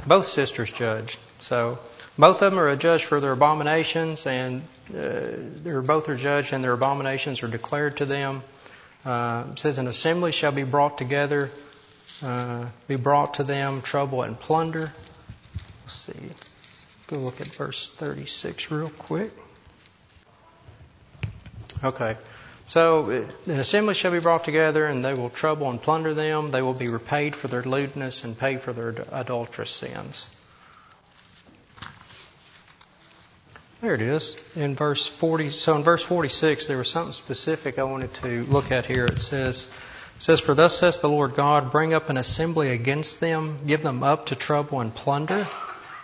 both 0.09 0.27
sisters 0.27 0.71
judged. 0.71 1.19
So 1.41 1.79
both 2.19 2.43
of 2.43 2.51
them 2.51 2.59
are 2.59 2.75
judged 2.77 3.05
for 3.05 3.21
their 3.21 3.33
abominations, 3.33 4.27
and 4.27 4.63
uh, 4.91 5.21
they're 5.63 5.83
both 5.83 6.09
are 6.09 6.17
judged, 6.17 6.53
and 6.53 6.65
their 6.65 6.73
abominations 6.73 7.43
are 7.43 7.49
declared 7.49 7.99
to 7.99 8.07
them. 8.07 8.43
Uh, 9.05 9.45
it 9.53 9.59
says, 9.59 9.79
"An 9.79 9.87
assembly 9.87 10.33
shall 10.33 10.53
be 10.53 10.65
brought 10.65 10.99
together, 10.99 11.51
uh, 12.23 12.67
be 12.89 12.97
brought 12.97 13.35
to 13.35 13.45
them 13.45 13.83
trouble 13.83 14.23
and 14.23 14.39
plunder." 14.39 14.93
Let's 15.83 15.95
see. 15.95 16.31
Go 17.07 17.21
look 17.21 17.41
at 17.41 17.47
verse 17.47 17.89
36 17.89 18.71
real 18.71 18.91
quick. 18.91 19.31
Okay. 21.85 22.17
So 22.69 23.11
uh, 23.11 23.51
an 23.51 23.59
assembly 23.59 23.95
shall 23.95 24.13
be 24.13 24.21
brought 24.21 24.45
together, 24.45 24.85
and 24.85 25.03
they 25.03 25.15
will 25.15 25.31
trouble 25.31 25.71
and 25.71 25.81
plunder 25.81 26.13
them. 26.13 26.51
They 26.51 26.61
will 26.61 26.75
be 26.75 26.89
repaid 26.89 27.35
for 27.35 27.49
their 27.49 27.63
lewdness 27.63 28.25
and 28.25 28.39
pay 28.39 28.59
for 28.59 28.75
their 28.75 28.95
adulterous 29.11 29.71
sins. 29.71 30.27
There 33.81 33.95
it 33.95 34.03
is 34.03 34.55
in 34.55 34.75
verse 34.75 35.07
40. 35.07 35.49
So 35.49 35.77
in 35.77 35.83
verse 35.83 36.03
46, 36.03 36.67
there 36.67 36.77
was 36.77 36.91
something 36.91 37.15
specific 37.15 37.79
I 37.79 37.85
wanted 37.85 38.13
to 38.15 38.45
look 38.45 38.71
at 38.71 38.85
here. 38.85 39.07
It 39.07 39.23
says, 39.23 39.73
it 40.17 40.23
says, 40.23 40.41
For 40.41 40.55
thus 40.55 40.77
says 40.77 41.01
the 41.01 41.09
Lord 41.09 41.37
God, 41.37 41.73
bring 41.73 41.95
up 41.95 42.11
an 42.11 42.19
assembly 42.19 42.69
against 42.69 43.19
them, 43.19 43.61
give 43.67 43.83
them 43.83 44.03
up 44.03 44.27
to 44.27 44.35
trouble 44.35 44.81
and 44.81 44.95
plunder, 44.95 45.47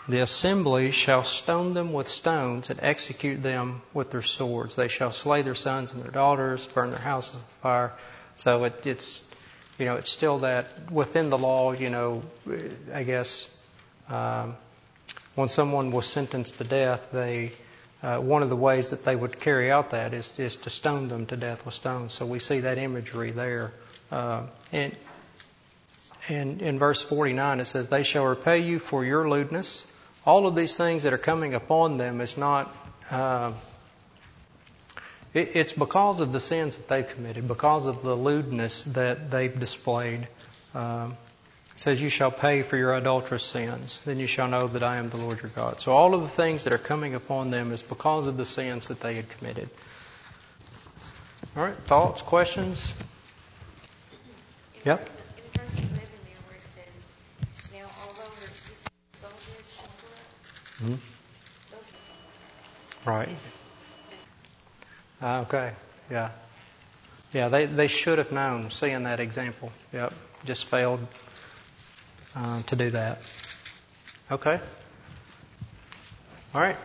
the 0.06 0.20
assembly 0.20 0.90
shall 0.90 1.24
stone 1.24 1.72
them 1.72 1.92
with 1.92 2.08
stones 2.08 2.68
and 2.68 2.78
execute 2.82 3.42
them 3.42 3.80
with 3.94 4.10
their 4.10 4.22
swords. 4.22 4.76
They 4.76 4.88
shall 4.88 5.12
slay 5.12 5.42
their 5.42 5.54
sons 5.54 5.92
and 5.92 6.02
their 6.02 6.10
daughters, 6.10 6.66
burn 6.66 6.90
their 6.90 6.98
houses 6.98 7.34
with 7.34 7.42
fire. 7.62 7.92
So 8.36 8.64
it, 8.64 8.86
it's, 8.86 9.34
you 9.78 9.86
know, 9.86 9.94
it's 9.94 10.10
still 10.10 10.38
that 10.38 10.90
within 10.92 11.30
the 11.30 11.38
law, 11.38 11.72
you 11.72 11.88
know, 11.88 12.22
I 12.92 13.04
guess, 13.04 13.50
um, 14.10 14.56
when 15.36 15.48
someone 15.48 15.90
was 15.90 16.06
sentenced 16.06 16.58
to 16.58 16.64
death, 16.64 17.08
they, 17.10 17.52
uh, 18.02 18.18
one 18.18 18.42
of 18.42 18.50
the 18.50 18.56
ways 18.56 18.90
that 18.90 19.06
they 19.06 19.16
would 19.16 19.40
carry 19.40 19.70
out 19.70 19.90
that 19.90 20.12
is, 20.12 20.38
is 20.38 20.56
to 20.56 20.70
stone 20.70 21.08
them 21.08 21.24
to 21.26 21.36
death 21.38 21.64
with 21.64 21.74
stones. 21.74 22.12
So 22.12 22.26
we 22.26 22.40
see 22.40 22.60
that 22.60 22.76
imagery 22.76 23.30
there. 23.30 23.72
Uh, 24.12 24.42
and, 24.70 24.94
and 26.28 26.60
in 26.60 26.78
verse 26.78 27.00
49 27.00 27.60
it 27.60 27.64
says, 27.64 27.88
They 27.88 28.02
shall 28.02 28.26
repay 28.26 28.58
you 28.58 28.78
for 28.78 29.02
your 29.02 29.30
lewdness 29.30 29.90
all 30.26 30.46
of 30.46 30.54
these 30.54 30.76
things 30.76 31.02
that 31.02 31.12
are 31.12 31.18
coming 31.18 31.54
upon 31.54 31.96
them 31.96 32.20
is 32.20 32.36
not. 32.36 32.74
Uh, 33.10 33.52
it, 35.32 35.56
it's 35.56 35.72
because 35.72 36.20
of 36.20 36.32
the 36.32 36.40
sins 36.40 36.76
that 36.76 36.88
they've 36.88 37.08
committed, 37.08 37.48
because 37.48 37.86
of 37.86 38.02
the 38.02 38.14
lewdness 38.14 38.84
that 38.84 39.30
they've 39.30 39.58
displayed. 39.58 40.28
Um, 40.74 41.16
says, 41.76 42.00
You 42.00 42.08
shall 42.08 42.30
pay 42.30 42.62
for 42.62 42.76
your 42.76 42.94
adulterous 42.94 43.42
sins. 43.42 44.00
Then 44.04 44.18
you 44.18 44.26
shall 44.26 44.48
know 44.48 44.68
that 44.68 44.82
I 44.82 44.96
am 44.96 45.10
the 45.10 45.16
Lord 45.16 45.42
your 45.42 45.50
God. 45.50 45.80
So 45.80 45.92
all 45.92 46.14
of 46.14 46.22
the 46.22 46.28
things 46.28 46.64
that 46.64 46.72
are 46.72 46.78
coming 46.78 47.14
upon 47.14 47.50
them 47.50 47.72
is 47.72 47.82
because 47.82 48.26
of 48.26 48.36
the 48.36 48.44
sins 48.44 48.88
that 48.88 49.00
they 49.00 49.14
had 49.14 49.28
committed. 49.38 49.68
All 51.56 51.64
right, 51.64 51.76
thoughts, 51.76 52.22
questions? 52.22 52.92
Yep. 54.84 55.08
Mm-hmm. 60.84 60.94
Right. 63.08 63.28
Ah, 65.22 65.40
okay. 65.42 65.72
Yeah. 66.10 66.30
Yeah, 67.32 67.48
they, 67.48 67.66
they 67.66 67.88
should 67.88 68.18
have 68.18 68.32
known, 68.32 68.70
seeing 68.70 69.04
that 69.04 69.20
example. 69.20 69.72
Yep. 69.92 70.12
Just 70.44 70.66
failed 70.66 71.00
uh, 72.36 72.62
to 72.62 72.76
do 72.76 72.90
that. 72.90 73.18
Okay. 74.30 74.60
All 76.54 76.60
right. 76.60 76.76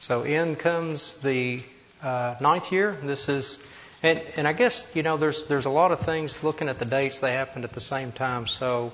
So 0.00 0.22
in 0.22 0.56
comes 0.56 1.20
the 1.22 1.62
uh, 2.02 2.36
ninth 2.40 2.70
year. 2.72 2.96
This 3.02 3.28
is, 3.28 3.66
and, 4.02 4.20
and 4.36 4.46
I 4.46 4.52
guess, 4.52 4.94
you 4.94 5.02
know, 5.02 5.16
there's, 5.16 5.46
there's 5.46 5.64
a 5.64 5.70
lot 5.70 5.90
of 5.90 6.00
things 6.00 6.44
looking 6.44 6.68
at 6.68 6.78
the 6.78 6.84
dates, 6.84 7.18
they 7.18 7.32
happened 7.32 7.64
at 7.64 7.72
the 7.72 7.80
same 7.80 8.12
time. 8.12 8.46
So 8.46 8.92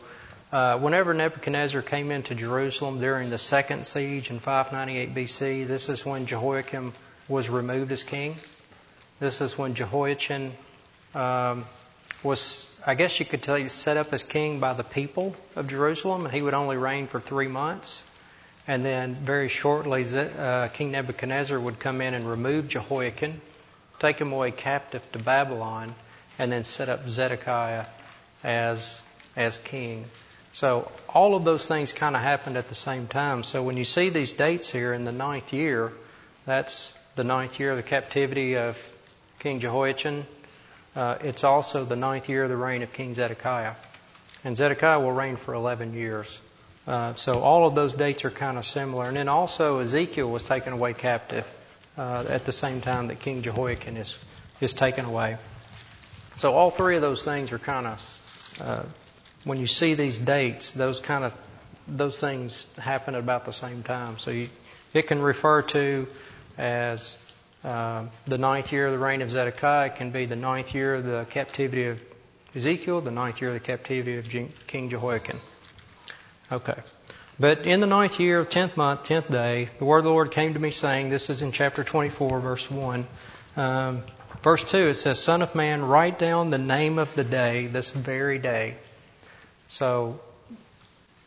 uh, 0.52 0.78
whenever 0.78 1.14
Nebuchadnezzar 1.14 1.80
came 1.80 2.10
into 2.10 2.34
Jerusalem 2.34 3.00
during 3.00 3.30
the 3.30 3.38
second 3.38 3.86
siege 3.86 4.30
in 4.30 4.38
598 4.38 5.14
BC, 5.14 5.66
this 5.66 5.88
is 5.88 6.04
when 6.04 6.26
Jehoiakim 6.26 6.92
was 7.26 7.48
removed 7.48 7.90
as 7.90 8.02
king. 8.02 8.36
This 9.18 9.40
is 9.40 9.56
when 9.56 9.74
Jehoiachin 9.74 10.52
um, 11.14 11.64
was, 12.22 12.80
I 12.86 12.94
guess 12.94 13.18
you 13.18 13.24
could 13.24 13.42
tell 13.42 13.56
you, 13.56 13.70
set 13.70 13.96
up 13.96 14.12
as 14.12 14.22
king 14.22 14.60
by 14.60 14.74
the 14.74 14.84
people 14.84 15.34
of 15.56 15.68
Jerusalem, 15.68 16.26
and 16.26 16.34
he 16.34 16.42
would 16.42 16.54
only 16.54 16.76
reign 16.76 17.06
for 17.06 17.18
three 17.18 17.48
months. 17.48 18.04
And 18.68 18.84
then 18.84 19.14
very 19.14 19.48
shortly, 19.48 20.04
uh, 20.04 20.68
King 20.68 20.92
Nebuchadnezzar 20.92 21.58
would 21.58 21.78
come 21.78 22.00
in 22.02 22.12
and 22.12 22.28
remove 22.28 22.68
Jehoiakim, 22.68 23.40
take 24.00 24.20
him 24.20 24.32
away 24.32 24.50
captive 24.50 25.02
to 25.12 25.18
Babylon, 25.18 25.94
and 26.38 26.52
then 26.52 26.64
set 26.64 26.88
up 26.88 27.08
Zedekiah 27.08 27.86
as 28.44 29.00
as 29.34 29.56
king. 29.56 30.04
So 30.52 30.90
all 31.08 31.34
of 31.34 31.44
those 31.44 31.66
things 31.66 31.92
kind 31.92 32.14
of 32.14 32.22
happened 32.22 32.56
at 32.56 32.68
the 32.68 32.74
same 32.74 33.06
time. 33.06 33.42
So 33.42 33.62
when 33.62 33.76
you 33.76 33.84
see 33.84 34.10
these 34.10 34.32
dates 34.32 34.70
here 34.70 34.92
in 34.92 35.04
the 35.04 35.12
ninth 35.12 35.52
year, 35.52 35.92
that's 36.44 36.96
the 37.16 37.24
ninth 37.24 37.58
year 37.58 37.70
of 37.70 37.78
the 37.78 37.82
captivity 37.82 38.56
of 38.56 38.78
King 39.38 39.60
Jehoiachin. 39.60 40.26
Uh, 40.94 41.16
it's 41.22 41.42
also 41.42 41.84
the 41.84 41.96
ninth 41.96 42.28
year 42.28 42.44
of 42.44 42.50
the 42.50 42.56
reign 42.56 42.82
of 42.82 42.92
King 42.92 43.14
Zedekiah. 43.14 43.74
And 44.44 44.56
Zedekiah 44.56 45.00
will 45.00 45.12
reign 45.12 45.36
for 45.36 45.54
11 45.54 45.94
years. 45.94 46.40
Uh, 46.86 47.14
so 47.14 47.38
all 47.40 47.66
of 47.66 47.74
those 47.74 47.94
dates 47.94 48.24
are 48.24 48.30
kind 48.30 48.58
of 48.58 48.66
similar. 48.66 49.06
And 49.06 49.16
then 49.16 49.28
also 49.28 49.78
Ezekiel 49.78 50.28
was 50.28 50.42
taken 50.42 50.74
away 50.74 50.92
captive 50.92 51.46
uh, 51.96 52.24
at 52.28 52.44
the 52.44 52.52
same 52.52 52.80
time 52.82 53.08
that 53.08 53.20
King 53.20 53.42
Jehoiakim 53.42 53.96
is, 53.96 54.18
is 54.60 54.74
taken 54.74 55.06
away. 55.06 55.36
So 56.36 56.52
all 56.52 56.70
three 56.70 56.96
of 56.96 57.02
those 57.02 57.24
things 57.24 57.52
are 57.52 57.58
kind 57.58 57.86
of 57.86 58.58
uh, 58.60 58.82
when 59.44 59.58
you 59.58 59.66
see 59.66 59.94
these 59.94 60.18
dates, 60.18 60.72
those 60.72 61.00
kind 61.00 61.24
of 61.24 61.36
those 61.88 62.18
things 62.18 62.72
happen 62.78 63.14
at 63.14 63.20
about 63.20 63.44
the 63.44 63.52
same 63.52 63.82
time. 63.82 64.18
So 64.18 64.30
you, 64.30 64.48
it 64.94 65.08
can 65.08 65.20
refer 65.20 65.62
to 65.62 66.06
as 66.56 67.18
uh, 67.64 68.06
the 68.26 68.38
ninth 68.38 68.72
year 68.72 68.86
of 68.86 68.92
the 68.92 68.98
reign 68.98 69.22
of 69.22 69.30
Zedekiah. 69.30 69.86
It 69.86 69.96
can 69.96 70.10
be 70.10 70.26
the 70.26 70.36
ninth 70.36 70.74
year 70.74 70.94
of 70.94 71.04
the 71.04 71.26
captivity 71.30 71.86
of 71.86 72.02
Ezekiel, 72.54 73.00
the 73.00 73.10
ninth 73.10 73.40
year 73.40 73.50
of 73.50 73.54
the 73.54 73.60
captivity 73.60 74.18
of 74.18 74.28
King 74.66 74.90
Jehoiakim. 74.90 75.38
Okay. 76.50 76.76
But 77.40 77.66
in 77.66 77.80
the 77.80 77.86
ninth 77.86 78.20
year, 78.20 78.40
of 78.40 78.50
tenth 78.50 78.76
month, 78.76 79.04
tenth 79.04 79.30
day, 79.30 79.70
the 79.78 79.84
word 79.84 79.98
of 79.98 80.04
the 80.04 80.10
Lord 80.10 80.30
came 80.30 80.54
to 80.54 80.60
me 80.60 80.70
saying, 80.70 81.08
this 81.10 81.30
is 81.30 81.42
in 81.42 81.50
chapter 81.50 81.82
24, 81.82 82.40
verse 82.40 82.70
1. 82.70 83.06
Um, 83.56 84.02
verse 84.42 84.70
2, 84.70 84.88
it 84.88 84.94
says, 84.94 85.20
Son 85.20 85.40
of 85.42 85.54
man, 85.54 85.82
write 85.82 86.18
down 86.18 86.50
the 86.50 86.58
name 86.58 86.98
of 86.98 87.12
the 87.14 87.24
day, 87.24 87.66
this 87.66 87.90
very 87.90 88.38
day 88.38 88.76
so, 89.72 90.20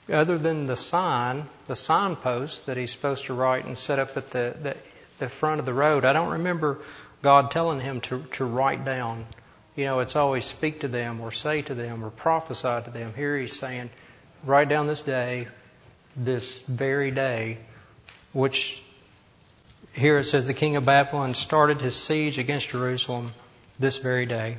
other 0.08 0.38
than 0.38 0.68
the 0.68 0.78
sign, 0.78 1.46
the 1.66 1.76
signpost 1.76 2.68
that 2.68 2.78
he's 2.78 2.92
supposed 2.92 3.26
to 3.26 3.34
write 3.34 3.66
and 3.66 3.76
set 3.76 3.98
up 3.98 4.16
at 4.18 4.30
the, 4.30 4.56
the, 4.62 4.78
the 5.18 5.30
front 5.30 5.60
of 5.60 5.66
the 5.66 5.74
road, 5.74 6.06
I 6.06 6.14
don't 6.14 6.34
remember 6.34 6.78
God 7.24 7.50
telling 7.50 7.80
him 7.80 8.02
to, 8.02 8.24
to 8.34 8.46
write 8.46 8.86
down. 8.86 9.26
You 9.76 9.86
know, 9.86 10.00
it's 10.02 10.16
always 10.16 10.46
speak 10.46 10.82
to 10.82 10.88
them 10.88 11.22
or 11.22 11.32
say 11.32 11.64
to 11.64 11.74
them 11.74 12.06
or 12.06 12.12
prophesy 12.12 12.84
to 12.84 12.92
them. 12.92 13.16
Here 13.16 13.36
he's 13.36 13.58
saying, 13.58 13.90
write 14.44 14.70
down 14.70 14.86
this 14.86 15.02
day, 15.02 15.48
this 16.16 16.68
very 16.68 17.10
day, 17.10 17.58
which 18.32 18.80
here 19.94 20.20
it 20.20 20.26
says 20.26 20.46
the 20.46 20.54
king 20.54 20.76
of 20.76 20.86
Babylon 20.86 21.34
started 21.34 21.82
his 21.82 21.96
siege 21.96 22.38
against 22.38 22.70
Jerusalem 22.70 23.34
this 23.80 23.98
very 23.98 24.28
day. 24.28 24.58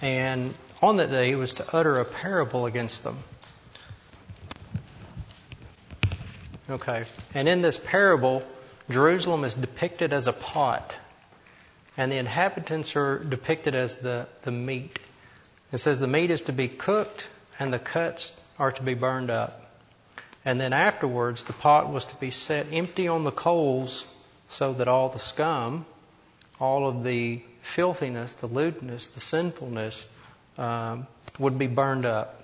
And 0.00 0.54
on 0.80 0.96
that 0.96 1.10
day 1.10 1.28
he 1.28 1.34
was 1.34 1.54
to 1.54 1.76
utter 1.76 1.98
a 1.98 2.04
parable 2.04 2.66
against 2.66 3.04
them. 3.04 3.16
Okay. 6.70 7.04
And 7.34 7.48
in 7.48 7.62
this 7.62 7.78
parable, 7.78 8.42
Jerusalem 8.90 9.44
is 9.44 9.54
depicted 9.54 10.12
as 10.12 10.26
a 10.26 10.32
pot, 10.32 10.94
and 11.96 12.12
the 12.12 12.16
inhabitants 12.16 12.94
are 12.94 13.18
depicted 13.18 13.74
as 13.74 13.98
the, 13.98 14.26
the 14.42 14.50
meat. 14.50 14.98
It 15.72 15.78
says 15.78 15.98
the 15.98 16.06
meat 16.06 16.30
is 16.30 16.42
to 16.42 16.52
be 16.52 16.68
cooked, 16.68 17.26
and 17.58 17.72
the 17.72 17.78
cuts 17.78 18.38
are 18.58 18.72
to 18.72 18.82
be 18.82 18.94
burned 18.94 19.30
up. 19.30 19.64
And 20.44 20.60
then 20.60 20.72
afterwards, 20.72 21.44
the 21.44 21.52
pot 21.52 21.90
was 21.90 22.04
to 22.06 22.16
be 22.16 22.30
set 22.30 22.66
empty 22.72 23.08
on 23.08 23.24
the 23.24 23.32
coals 23.32 24.10
so 24.48 24.72
that 24.74 24.88
all 24.88 25.08
the 25.08 25.18
scum, 25.18 25.84
all 26.60 26.88
of 26.88 27.02
the 27.04 27.42
filthiness, 27.68 28.32
the 28.34 28.46
lewdness, 28.46 29.08
the 29.08 29.20
sinfulness 29.20 30.10
um, 30.56 31.06
would 31.38 31.58
be 31.58 31.66
burned 31.66 32.06
up. 32.06 32.34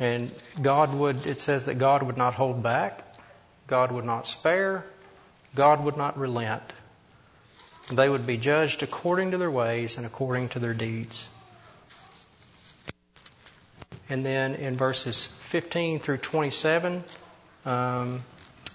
And 0.00 0.30
God 0.62 0.94
would, 0.94 1.26
it 1.26 1.40
says 1.40 1.64
that 1.64 1.78
God 1.78 2.04
would 2.04 2.16
not 2.16 2.34
hold 2.34 2.62
back, 2.62 3.04
God 3.66 3.90
would 3.90 4.04
not 4.04 4.26
spare, 4.26 4.84
God 5.54 5.84
would 5.84 5.96
not 5.96 6.18
relent. 6.18 6.62
They 7.90 8.08
would 8.08 8.26
be 8.26 8.36
judged 8.36 8.82
according 8.82 9.32
to 9.32 9.38
their 9.38 9.50
ways 9.50 9.96
and 9.96 10.06
according 10.06 10.50
to 10.50 10.60
their 10.60 10.74
deeds. 10.74 11.28
And 14.08 14.24
then 14.24 14.54
in 14.54 14.76
verses 14.76 15.24
15 15.24 15.98
through 15.98 16.18
27, 16.18 17.02
um, 17.66 18.22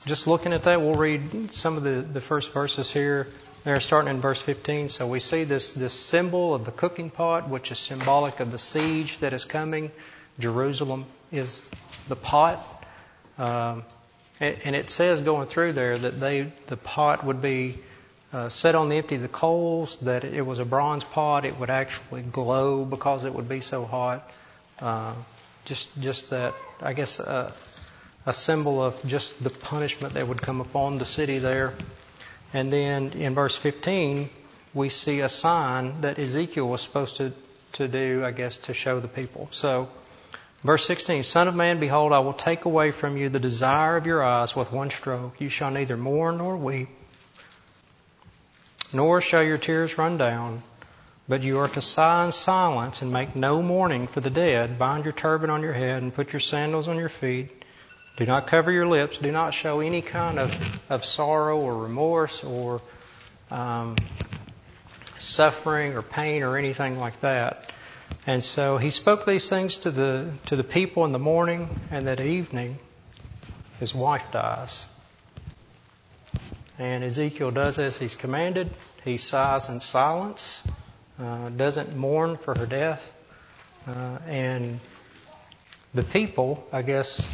just 0.06 0.28
looking 0.28 0.52
at 0.52 0.64
that, 0.64 0.82
we'll 0.82 0.96
read 0.96 1.54
some 1.54 1.78
of 1.78 1.84
the, 1.84 2.02
the 2.02 2.22
first 2.22 2.52
verses 2.52 2.92
here. 2.92 3.28
There, 3.64 3.80
starting 3.80 4.14
in 4.14 4.20
verse 4.20 4.42
15. 4.42 4.90
So 4.90 5.08
we 5.08 5.22
see 5.22 5.46
this, 5.46 5.72
this 5.72 5.94
symbol 5.94 6.54
of 6.54 6.66
the 6.66 6.72
cooking 6.72 7.10
pot, 7.10 7.48
which 7.48 7.72
is 7.72 7.80
symbolic 7.80 8.42
of 8.42 8.52
the 8.52 8.60
siege 8.60 9.20
that 9.20 9.32
is 9.32 9.46
coming. 9.46 9.90
Jerusalem 10.38 11.06
is 11.32 11.72
the 12.10 12.18
pot. 12.18 12.86
Um, 13.38 13.86
and 14.42 14.76
it 14.76 14.90
says 14.90 15.22
going 15.22 15.48
through 15.48 15.72
there 15.72 15.98
that 15.98 16.20
they, 16.20 16.52
the 16.68 16.76
pot 16.76 17.24
would 17.24 17.42
be 17.42 17.80
uh, 18.34 18.50
set 18.50 18.76
on 18.76 18.90
the 18.90 18.98
empty 18.98 19.16
the 19.16 19.30
coals, 19.30 19.98
that 20.00 20.26
it 20.26 20.42
was 20.42 20.60
a 20.60 20.66
bronze 20.66 21.06
pot. 21.06 21.46
It 21.46 21.58
would 21.58 21.70
actually 21.70 22.24
glow 22.24 22.84
because 22.84 23.24
it 23.24 23.34
would 23.34 23.48
be 23.48 23.62
so 23.62 23.86
hot. 23.86 24.30
Uh, 24.82 25.14
just, 25.64 26.02
just 26.02 26.32
that, 26.32 26.54
I 26.82 26.92
guess, 26.92 27.18
uh, 27.22 27.54
a 28.26 28.34
symbol 28.34 28.84
of 28.84 29.02
just 29.06 29.42
the 29.42 29.50
punishment 29.50 30.16
that 30.16 30.28
would 30.28 30.42
come 30.42 30.60
upon 30.60 30.98
the 30.98 31.06
city 31.06 31.38
there. 31.38 31.74
And 32.54 32.72
then 32.72 33.12
in 33.14 33.34
verse 33.34 33.56
15, 33.56 34.30
we 34.74 34.90
see 34.90 35.22
a 35.22 35.30
sign 35.30 36.02
that 36.02 36.20
Ezekiel 36.20 36.68
was 36.68 36.82
supposed 36.82 37.18
to, 37.18 37.34
to 37.74 37.88
do, 37.88 38.24
I 38.24 38.32
guess, 38.32 38.58
to 38.58 38.74
show 38.74 39.00
the 39.00 39.08
people. 39.08 39.48
So 39.52 39.90
Verse 40.64 40.86
16, 40.86 41.24
Son 41.24 41.50
of 41.50 41.56
man, 41.56 41.80
behold, 41.80 42.14
I 42.14 42.20
will 42.20 42.34
take 42.34 42.64
away 42.64 42.92
from 42.92 43.18
you 43.18 43.28
the 43.28 43.40
desire 43.40 43.98
of 43.98 44.06
your 44.06 44.24
eyes 44.24 44.56
with 44.56 44.72
one 44.72 44.90
stroke. 44.92 45.42
You 45.42 45.50
shall 45.50 45.72
neither 45.72 45.98
mourn 45.98 46.38
nor 46.38 46.56
weep, 46.56 46.88
nor 48.94 49.20
shall 49.20 49.44
your 49.44 49.58
tears 49.58 49.98
run 49.98 50.18
down. 50.18 50.64
But 51.28 51.44
you 51.44 51.60
are 51.60 51.68
to 51.70 51.82
sigh 51.82 52.26
in 52.26 52.32
silence 52.32 53.02
and 53.02 53.12
make 53.12 53.36
no 53.36 53.62
mourning 53.62 54.08
for 54.08 54.22
the 54.22 54.30
dead. 54.30 54.80
Bind 54.80 55.04
your 55.04 55.14
turban 55.14 55.50
on 55.50 55.62
your 55.62 55.74
head 55.74 56.02
and 56.02 56.14
put 56.14 56.32
your 56.32 56.42
sandals 56.42 56.88
on 56.88 56.98
your 56.98 57.10
feet. 57.10 57.63
Do 58.16 58.26
not 58.26 58.48
cover 58.48 58.72
your 58.72 58.86
lips. 58.86 59.18
Do 59.18 59.32
not 59.32 59.54
show 59.54 59.80
any 59.80 60.02
kind 60.02 60.38
of, 60.38 60.54
of 60.90 61.04
sorrow 61.04 61.60
or 61.60 61.76
remorse 61.76 62.44
or 62.44 62.82
um, 63.50 63.96
suffering 65.18 65.94
or 65.94 66.04
pain 66.04 66.44
or 66.44 66.58
anything 66.58 67.00
like 67.00 67.20
that. 67.22 67.72
And 68.28 68.44
so 68.44 68.78
he 68.78 68.90
spoke 68.90 69.26
these 69.26 69.50
things 69.50 69.78
to 69.78 69.92
the 69.92 70.32
to 70.46 70.56
the 70.56 70.64
people 70.64 71.06
in 71.06 71.12
the 71.12 71.20
morning, 71.20 71.68
and 71.92 72.08
that 72.08 72.22
evening, 72.22 72.78
his 73.80 73.94
wife 73.94 74.32
dies. 74.32 74.86
And 76.80 77.04
Ezekiel 77.04 77.52
does 77.52 77.80
as 77.80 77.98
he's 77.98 78.16
commanded. 78.16 78.70
He 79.04 79.18
sighs 79.18 79.70
in 79.70 79.82
silence, 79.82 80.66
uh, 81.20 81.50
doesn't 81.50 81.96
mourn 81.96 82.38
for 82.38 82.58
her 82.58 82.66
death, 82.66 83.14
uh, 83.88 84.20
and 84.28 84.80
the 85.94 86.04
people, 86.04 86.66
I 86.72 86.82
guess, 86.82 87.26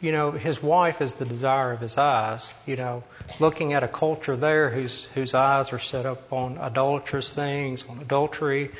you 0.00 0.12
know, 0.12 0.30
his 0.32 0.62
wife 0.62 1.00
is 1.00 1.14
the 1.14 1.24
desire 1.24 1.72
of 1.72 1.80
his 1.80 1.96
eyes. 1.96 2.52
You 2.66 2.76
know, 2.76 3.04
looking 3.38 3.72
at 3.72 3.82
a 3.82 3.88
culture 3.88 4.36
there 4.36 4.70
whose 4.70 5.04
whose 5.04 5.34
eyes 5.34 5.72
are 5.72 5.78
set 5.78 6.06
up 6.06 6.32
on 6.32 6.58
idolatrous 6.58 7.32
things, 7.32 7.84
on 7.88 7.98
adultery, 8.00 8.70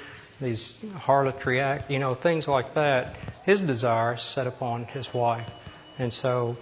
these 0.41 0.85
harlotry 0.99 1.61
acts, 1.61 1.91
you 1.91 1.99
know, 1.99 2.15
things 2.15 2.47
like 2.47 2.75
that. 2.75 3.17
His 3.45 3.61
desire 3.61 4.15
is 4.15 4.23
set 4.23 4.47
upon 4.47 4.85
his 4.85 5.13
wife, 5.13 5.51
and 5.99 6.13
so 6.13 6.57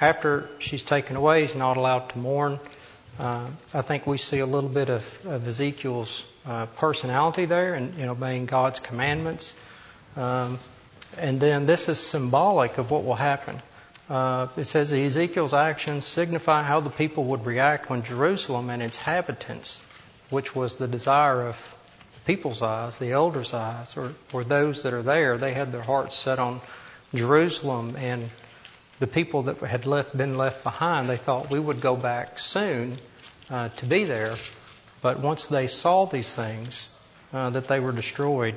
after 0.00 0.48
she's 0.58 0.82
taken 0.82 1.16
away, 1.16 1.42
he's 1.42 1.54
not 1.54 1.76
allowed 1.76 2.10
to 2.10 2.18
mourn. 2.18 2.58
Uh, 3.18 3.48
I 3.72 3.80
think 3.80 4.06
we 4.06 4.18
see 4.18 4.40
a 4.40 4.46
little 4.46 4.68
bit 4.68 4.90
of, 4.90 5.26
of 5.26 5.48
Ezekiel's 5.48 6.22
uh, 6.44 6.66
personality 6.66 7.46
there, 7.46 7.72
and 7.74 7.94
you 7.98 8.04
know, 8.04 8.12
obeying 8.12 8.44
God's 8.44 8.78
commandments. 8.78 9.58
Um, 10.16 10.58
and 11.18 11.40
then 11.40 11.66
this 11.66 11.88
is 11.88 11.98
symbolic 11.98 12.78
of 12.78 12.90
what 12.90 13.04
will 13.04 13.14
happen. 13.14 13.60
Uh, 14.08 14.46
it 14.56 14.64
says 14.64 14.92
Ezekiel's 14.92 15.54
actions 15.54 16.04
signify 16.04 16.62
how 16.62 16.80
the 16.80 16.90
people 16.90 17.24
would 17.24 17.44
react 17.44 17.90
when 17.90 18.02
Jerusalem 18.02 18.70
and 18.70 18.82
its 18.82 18.96
inhabitants, 18.96 19.82
which 20.30 20.54
was 20.54 20.76
the 20.76 20.86
desire 20.86 21.48
of 21.48 21.76
the 22.14 22.20
people's 22.20 22.62
eyes, 22.62 22.98
the 22.98 23.12
elders' 23.12 23.52
eyes, 23.52 23.96
or, 23.96 24.12
or 24.32 24.44
those 24.44 24.84
that 24.84 24.94
are 24.94 25.02
there, 25.02 25.38
they 25.38 25.54
had 25.54 25.72
their 25.72 25.82
hearts 25.82 26.14
set 26.14 26.38
on 26.38 26.60
Jerusalem 27.14 27.96
and 27.96 28.30
the 29.00 29.06
people 29.06 29.44
that 29.44 29.58
had 29.58 29.86
left, 29.86 30.16
been 30.16 30.38
left 30.38 30.62
behind. 30.62 31.08
They 31.08 31.16
thought 31.16 31.50
we 31.50 31.58
would 31.58 31.80
go 31.80 31.96
back 31.96 32.38
soon 32.38 32.96
uh, 33.50 33.68
to 33.70 33.86
be 33.86 34.04
there, 34.04 34.36
but 35.02 35.18
once 35.18 35.46
they 35.48 35.66
saw 35.66 36.06
these 36.06 36.32
things, 36.32 36.92
uh, 37.32 37.50
that 37.50 37.66
they 37.66 37.80
were 37.80 37.92
destroyed. 37.92 38.54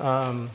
Um, 0.00 0.50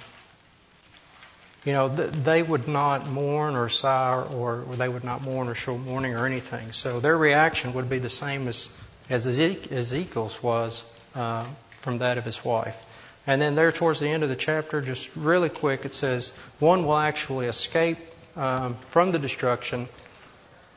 you 1.66 1.74
know, 1.74 1.89
they 1.89 2.41
would 2.41 2.68
not 2.68 3.10
mourn 3.10 3.55
or 3.55 3.70
sigh 3.70 4.24
or, 4.34 4.66
they 4.78 4.88
would 4.88 5.03
not 5.03 5.22
mourn 5.22 5.47
or 5.47 5.55
show 5.55 5.78
mourning 5.78 6.14
or 6.14 6.26
anything. 6.26 6.72
So 6.72 6.99
their 6.99 7.18
reaction 7.18 7.74
would 7.74 7.89
be 7.89 7.99
the 7.99 8.10
same 8.10 8.47
as, 8.47 8.76
as 9.10 9.28
Ezekiel's 9.28 10.41
was 10.41 10.84
uh, 11.16 11.45
from 11.82 11.97
that 11.97 12.18
of 12.18 12.26
his 12.26 12.43
wife. 12.45 12.86
And 13.28 13.41
then 13.41 13.55
there 13.55 13.72
towards 13.72 13.99
the 13.99 14.07
end 14.07 14.24
of 14.24 14.30
the 14.30 14.36
chapter, 14.36 14.82
just 14.82 15.10
really 15.16 15.49
quick, 15.49 15.86
it 15.86 15.93
says 15.93 16.30
one 16.60 16.86
will 16.86 16.97
actually 16.97 17.47
escape 17.47 17.97
um, 18.36 18.76
from 18.88 19.12
the 19.12 19.20
destruction. 19.20 19.89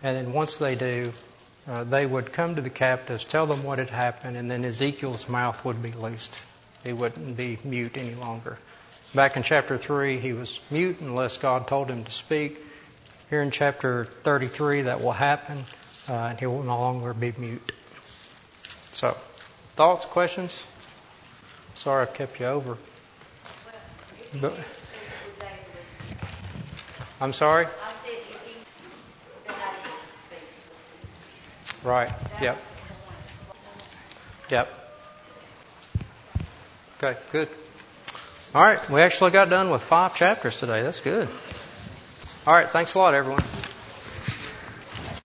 And 0.02 0.16
then 0.16 0.32
once 0.32 0.58
they 0.58 0.74
do, 0.74 1.12
uh, 1.68 1.84
they 1.84 2.04
would 2.04 2.32
come 2.32 2.56
to 2.56 2.60
the 2.60 2.70
captives, 2.70 3.24
tell 3.24 3.46
them 3.46 3.62
what 3.62 3.78
had 3.78 3.90
happened, 3.90 4.36
and 4.36 4.50
then 4.50 4.64
Ezekiel's 4.64 5.28
mouth 5.28 5.64
would 5.64 5.80
be 5.80 5.92
loosed. 5.92 6.36
He 6.82 6.92
wouldn't 6.92 7.36
be 7.36 7.58
mute 7.62 7.96
any 7.96 8.16
longer. 8.16 8.58
Back 9.14 9.36
in 9.36 9.42
chapter 9.42 9.76
3, 9.76 10.18
he 10.18 10.32
was 10.32 10.58
mute 10.70 11.00
unless 11.00 11.36
God 11.36 11.66
told 11.68 11.88
him 11.88 12.04
to 12.04 12.10
speak. 12.10 12.58
Here 13.28 13.42
in 13.42 13.50
chapter 13.50 14.04
33, 14.04 14.82
that 14.82 15.02
will 15.02 15.12
happen, 15.12 15.58
uh, 16.08 16.12
and 16.12 16.38
he 16.38 16.46
will 16.46 16.62
no 16.62 16.78
longer 16.78 17.12
be 17.12 17.32
mute. 17.36 17.72
So, 18.92 19.16
thoughts, 19.76 20.06
questions? 20.06 20.64
Sorry 21.76 22.02
I've 22.02 22.14
kept 22.14 22.40
you 22.40 22.46
over. 22.46 22.78
But, 24.40 24.54
I'm 27.20 27.32
sorry? 27.32 27.66
Right. 31.84 32.10
Yep. 32.40 32.58
Yep. 34.50 34.68
Okay, 37.02 37.18
good. 37.32 37.48
All 38.54 38.62
right, 38.62 38.90
we 38.90 39.00
actually 39.00 39.30
got 39.30 39.48
done 39.48 39.70
with 39.70 39.82
five 39.82 40.14
chapters 40.14 40.58
today. 40.58 40.82
That's 40.82 41.00
good. 41.00 41.26
All 42.46 42.52
right, 42.52 42.68
thanks 42.68 42.94
a 42.94 42.98
lot, 42.98 43.14
everyone. 43.14 43.42